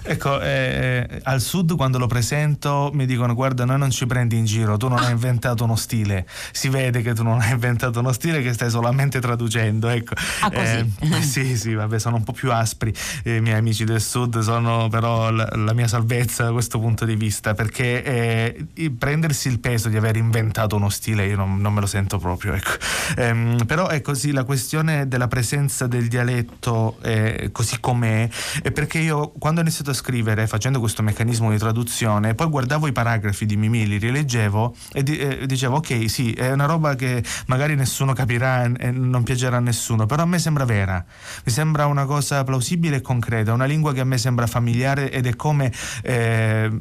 Ecco, 0.02 0.42
eh, 0.42 1.22
al 1.24 1.42
sud 1.42 1.76
quando 1.76 2.00
lo 2.00 2.08
presento 2.08 2.90
mi 2.92 3.06
dicono 3.06 3.36
guarda 3.36 3.66
noi 3.66 3.78
non 3.78 3.92
ci 3.92 4.08
prendi 4.08 4.36
in 4.36 4.46
giro, 4.46 4.78
tu 4.78 4.88
non 4.88 4.98
ah. 4.98 5.06
hai 5.06 5.12
inventato 5.12 5.64
uno 5.64 5.76
stile, 5.76 6.28
si 6.52 6.70
vede 6.70 7.04
che 7.04 7.14
tu 7.14 7.22
non 7.22 7.40
hai 7.40 7.52
inventato 7.52 8.00
uno 8.00 8.12
stile 8.12 8.42
che 8.42 8.52
stai 8.54 8.72
solamente 8.72 9.20
traducendo, 9.20 9.88
ecco. 9.88 10.16
Ah, 10.42 10.50
così? 10.50 10.94
Eh, 11.02 11.22
sì, 11.22 11.56
sì, 11.56 11.76
vabbè, 11.76 12.00
sono 12.00 12.16
un 12.16 12.24
po' 12.24 12.34
più 12.34 12.52
aspri 12.52 12.92
eh, 13.24 13.36
i 13.36 13.42
miei 13.42 13.58
amici 13.58 13.84
del 13.84 14.02
sud, 14.02 14.40
sono 14.40 14.88
però 14.90 15.30
la, 15.30 15.48
la, 15.54 15.74
mia 15.74 15.88
salvezza 15.88 16.46
da 16.46 16.52
questo 16.52 16.80
punto 16.80 17.06
di 17.06 17.16
vista, 17.16 17.54
perché 17.54 18.04
eh, 18.04 18.92
prendersi 18.98 19.50
il 19.50 19.60
peso 19.60 19.88
di 19.88 19.98
aver 19.98 20.16
inventato 20.16 20.76
uno 20.76 20.90
stile 20.90 21.28
io 21.28 21.36
non, 21.36 21.60
non 21.60 21.74
me 21.74 21.82
lo 21.82 21.86
sento 21.86 22.18
proprio 22.18 22.39
proprio. 22.40 22.54
Ecco. 22.54 22.72
Ehm, 23.18 23.66
però 23.66 23.88
è 23.88 24.02
così 24.02 24.32
la 24.32 24.46
questione 24.46 25.08
della 25.08 25.28
presenza 25.28 25.86
del 25.86 26.08
dialetto 26.08 26.98
eh, 27.04 27.50
così 27.52 27.80
com'è, 27.80 28.28
è 28.64 28.72
perché 28.72 29.00
io 29.00 29.32
quando 29.38 29.60
ho 29.60 29.64
iniziato 29.64 29.92
a 29.92 29.94
scrivere 29.94 30.48
facendo 30.48 30.80
questo 30.80 31.04
meccanismo 31.04 31.52
di 31.52 31.58
traduzione, 31.58 32.34
poi 32.34 32.48
guardavo 32.48 32.88
i 32.88 32.92
paragrafi 32.92 33.46
di 33.46 33.58
Mimì, 33.58 33.86
li 33.86 33.98
rileggevo 33.98 34.76
e, 34.94 35.04
di, 35.04 35.18
eh, 35.18 35.46
dicevo 35.46 35.78
ok 35.78 36.10
sì, 36.10 36.32
è 36.32 36.52
una 36.52 36.66
roba 36.66 36.96
che 36.96 37.24
magari 37.48 37.76
nessuno 37.76 38.14
capirà 38.14 38.64
e 38.64 38.92
non 38.92 39.24
piacerà 39.24 39.58
a 39.58 39.60
nessuno, 39.60 40.06
però 40.06 40.24
a 40.24 40.26
me 40.26 40.40
sembra 40.40 40.66
vera, 40.66 41.04
mi 41.44 41.52
sembra 41.52 41.86
una 41.86 42.06
cosa 42.06 42.44
plausibile 42.44 42.98
e 42.98 43.02
concreta, 43.02 43.54
una 43.54 43.66
lingua 43.66 43.94
che 43.94 44.00
a 44.00 44.06
me 44.06 44.18
sembra 44.18 44.48
familiare 44.48 45.12
ed 45.12 45.28
è 45.28 45.36
come 45.36 45.72
eh, 46.04 46.72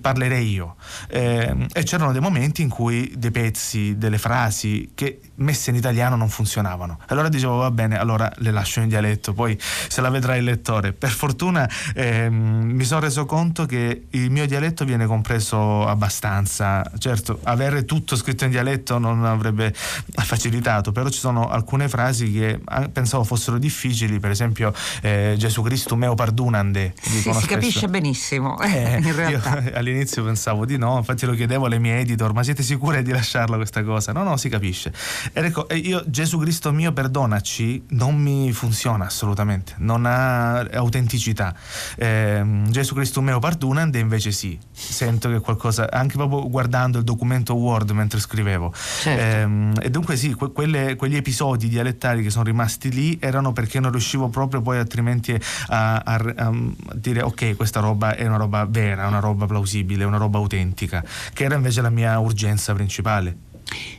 parlerei 0.00 0.50
io. 0.50 0.76
Eh, 1.08 1.66
e 1.72 1.82
c'erano 1.82 2.12
dei 2.12 2.20
momenti 2.20 2.62
in 2.62 2.68
cui 2.68 3.12
dei 3.16 3.30
pezzi, 3.30 3.96
delle 3.96 4.18
frasi 4.18 4.90
che 4.94 5.07
messe 5.36 5.70
in 5.70 5.76
italiano 5.76 6.16
non 6.16 6.28
funzionavano. 6.28 6.98
Allora 7.06 7.28
dicevo 7.28 7.56
va 7.56 7.70
bene, 7.70 7.98
allora 7.98 8.30
le 8.36 8.50
lascio 8.50 8.80
in 8.80 8.88
dialetto, 8.88 9.32
poi 9.32 9.58
se 9.60 10.00
la 10.00 10.10
vedrà 10.10 10.36
il 10.36 10.44
lettore. 10.44 10.92
Per 10.92 11.10
fortuna 11.10 11.68
ehm, 11.94 12.34
mi 12.34 12.84
sono 12.84 13.00
reso 13.00 13.24
conto 13.24 13.66
che 13.66 14.06
il 14.10 14.30
mio 14.30 14.46
dialetto 14.46 14.84
viene 14.84 15.06
compreso 15.06 15.86
abbastanza. 15.86 16.84
Certo, 16.98 17.40
avere 17.44 17.84
tutto 17.84 18.16
scritto 18.16 18.44
in 18.44 18.50
dialetto 18.50 18.98
non 18.98 19.24
avrebbe 19.24 19.72
facilitato, 19.74 20.92
però 20.92 21.08
ci 21.08 21.18
sono 21.18 21.48
alcune 21.48 21.88
frasi 21.88 22.32
che 22.32 22.60
ah, 22.64 22.88
pensavo 22.88 23.24
fossero 23.24 23.58
difficili, 23.58 24.18
per 24.18 24.30
esempio 24.30 24.72
eh, 25.02 25.34
Gesù 25.36 25.62
Cristo 25.62 25.96
meo 25.96 26.14
pardunande. 26.14 26.94
Sì, 27.00 27.32
si 27.32 27.46
capisce 27.46 27.88
benissimo, 27.88 28.60
eh, 28.60 28.98
in 28.98 29.14
realtà. 29.14 29.60
Io 29.60 29.72
all'inizio 29.76 30.24
pensavo 30.24 30.64
di 30.64 30.76
no, 30.76 30.96
infatti 30.96 31.26
lo 31.26 31.34
chiedevo 31.34 31.66
alle 31.66 31.78
mie 31.78 31.98
editor, 31.98 32.32
ma 32.32 32.42
siete 32.42 32.62
sicure 32.62 33.02
di 33.02 33.12
lasciarla 33.12 33.56
questa 33.56 33.82
cosa? 33.82 34.12
No, 34.12 34.22
no, 34.22 34.36
si 34.36 34.48
capisce. 34.48 34.92
Ed 35.32 35.44
ecco, 35.44 35.66
io 35.74 36.02
Gesù 36.06 36.38
Cristo 36.38 36.72
mio 36.72 36.92
perdonaci 36.92 37.84
non 37.90 38.16
mi 38.16 38.52
funziona 38.52 39.06
assolutamente, 39.06 39.74
non 39.78 40.06
ha 40.06 40.60
autenticità. 40.60 41.54
Eh, 41.96 42.62
Gesù 42.68 42.94
Cristo 42.94 43.20
mio 43.20 43.38
pardonande 43.38 43.98
invece 43.98 44.32
sì, 44.32 44.58
sento 44.70 45.28
che 45.30 45.40
qualcosa, 45.40 45.90
anche 45.90 46.16
proprio 46.16 46.48
guardando 46.48 46.98
il 46.98 47.04
documento 47.04 47.54
Word 47.54 47.90
mentre 47.90 48.20
scrivevo. 48.20 48.72
Certo. 48.74 49.80
Eh, 49.80 49.86
e 49.86 49.90
dunque 49.90 50.16
sì, 50.16 50.34
que- 50.34 50.52
quelle, 50.52 50.96
quegli 50.96 51.16
episodi 51.16 51.68
dialettali 51.68 52.22
che 52.22 52.30
sono 52.30 52.44
rimasti 52.44 52.90
lì 52.90 53.18
erano 53.20 53.52
perché 53.52 53.80
non 53.80 53.90
riuscivo 53.90 54.28
proprio 54.28 54.60
poi 54.60 54.78
altrimenti 54.78 55.38
a, 55.68 55.96
a, 55.96 56.14
a 56.14 56.52
dire 56.94 57.22
ok, 57.22 57.56
questa 57.56 57.80
roba 57.80 58.14
è 58.14 58.26
una 58.26 58.36
roba 58.36 58.64
vera, 58.64 59.06
una 59.06 59.20
roba 59.20 59.46
plausibile, 59.46 60.04
una 60.04 60.16
roba 60.16 60.38
autentica, 60.38 61.04
che 61.32 61.44
era 61.44 61.54
invece 61.54 61.80
la 61.80 61.90
mia 61.90 62.18
urgenza 62.18 62.72
principale. 62.74 63.46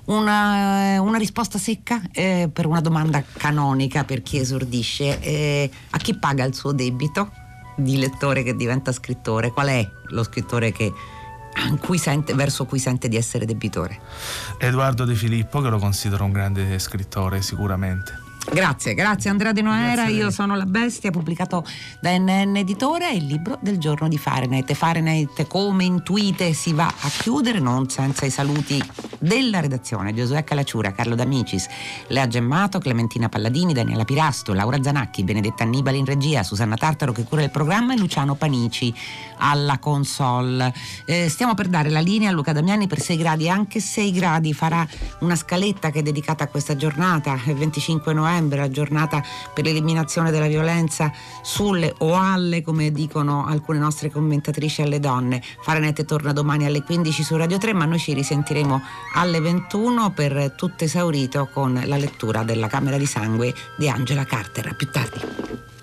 Una, 0.06 0.96
eh, 0.96 0.98
una 0.98 1.18
risposta 1.18 1.58
secca 1.58 2.02
eh, 2.12 2.50
per 2.52 2.66
una 2.66 2.82
domanda 2.82 3.24
canonica 3.24 4.04
per 4.04 4.22
chi 4.22 4.38
esordisce. 4.38 5.20
Eh, 5.20 5.70
a 5.92 5.98
chi 5.98 6.18
paga 6.18 6.44
il 6.44 6.56
suo 6.56 6.72
debito 6.72 7.32
di 7.76 7.98
lettore 7.98 8.44
che 8.44 8.56
diventa 8.56 8.92
scrittore? 8.92 9.52
Qual 9.52 9.68
è 9.68 9.88
lo 10.08 10.24
scrittore 10.24 10.72
che, 10.72 10.92
cui 11.80 11.98
sente, 11.98 12.34
verso 12.34 12.66
cui 12.66 12.80
sente 12.80 13.08
di 13.08 13.16
essere 13.18 13.46
debitore? 13.46 14.00
Edoardo 14.58 15.06
De 15.06 15.16
Filippo, 15.16 15.62
che 15.62 15.70
lo 15.70 15.80
considero 15.80 16.24
un 16.24 16.32
grande 16.32 16.78
scrittore 16.80 17.42
sicuramente. 17.42 18.29
Grazie, 18.46 18.96
grazie 18.96 19.30
Andrea 19.30 19.52
De 19.52 19.62
Noera, 19.62 20.08
io 20.08 20.32
sono 20.32 20.56
La 20.56 20.66
Bestia, 20.66 21.12
pubblicato 21.12 21.64
da 22.00 22.18
NN 22.18 22.56
Editore, 22.56 23.12
il 23.12 23.26
libro 23.26 23.60
del 23.62 23.78
giorno 23.78 24.08
di 24.08 24.18
Fahrenheit. 24.18 24.74
Fahrenheit 24.74 25.46
come 25.46 25.84
intuite 25.84 26.54
si 26.54 26.74
va 26.74 26.88
a 26.88 27.10
chiudere, 27.10 27.60
non 27.60 27.90
senza 27.90 28.26
i 28.26 28.32
saluti 28.32 28.82
della 29.20 29.60
redazione, 29.60 30.14
Giosuè 30.14 30.44
Calacciura, 30.44 30.94
Carlo 30.94 31.14
D'Amicis, 31.14 31.68
Lea 32.08 32.28
Gemmato, 32.28 32.80
Clementina 32.80 33.30
Palladini, 33.30 33.74
Daniela 33.74 34.06
Pirasto, 34.06 34.54
Laura 34.54 34.82
Zanacchi, 34.82 35.24
Benedetta 35.24 35.64
Annibali 35.64 36.00
in 36.00 36.06
regia, 36.06 36.42
Susanna 36.42 36.76
Tartaro 36.76 37.12
che 37.12 37.24
cura 37.24 37.44
il 37.44 37.52
programma 37.52 37.94
e 37.94 37.98
Luciano 37.98 38.34
Panici 38.34 38.92
alla 39.38 39.78
console. 39.78 40.74
Eh, 41.06 41.30
stiamo 41.30 41.54
per 41.54 41.68
dare 41.68 41.90
la 41.90 42.00
linea 42.00 42.30
a 42.30 42.34
Luca 42.34 42.54
Damiani 42.54 42.88
per 42.88 43.00
6 43.00 43.18
gradi, 43.18 43.48
anche 43.48 43.80
6 43.80 44.12
gradi 44.12 44.54
farà 44.54 44.88
una 45.20 45.36
scaletta 45.36 45.92
che 45.92 46.00
è 46.00 46.04
dedicata 46.04 46.46
a 46.46 46.48
questa 46.48 46.76
giornata, 46.76 47.38
il 47.46 47.56
25 47.56 48.14
novembre 48.14 48.29
novembre, 48.30 48.60
la 48.60 48.70
giornata 48.70 49.24
per 49.54 49.64
l'eliminazione 49.66 50.32
della 50.32 50.48
violenza 50.48 51.12
sulle 51.42 51.94
o 52.00 52.16
alle, 52.16 52.62
come 52.62 52.92
dicono 52.92 53.46
alcune 53.46 53.80
nostre 53.80 54.10
commentatrici, 54.10 54.82
alle 54.82 55.00
donne. 55.00 55.42
Farenette 55.62 56.06
torna 56.06 56.32
domani 56.32 56.66
alle 56.66 56.84
15 56.84 57.24
su 57.24 57.36
Radio 57.36 57.58
3, 57.58 57.74
ma 57.74 57.86
noi 57.86 58.00
ci 58.00 58.14
risentiremo 58.14 58.82
alle 59.16 59.40
21 59.40 60.12
per 60.12 60.54
tutto 60.56 60.84
esaurito 60.84 61.50
con 61.52 61.82
la 61.84 61.98
lettura 61.98 62.44
della 62.44 62.68
Camera 62.68 62.98
di 62.98 63.06
Sangue 63.06 63.54
di 63.78 63.90
Angela 63.90 64.24
Carter. 64.26 64.68
A 64.68 64.74
più 64.74 64.90
tardi. 64.90 65.79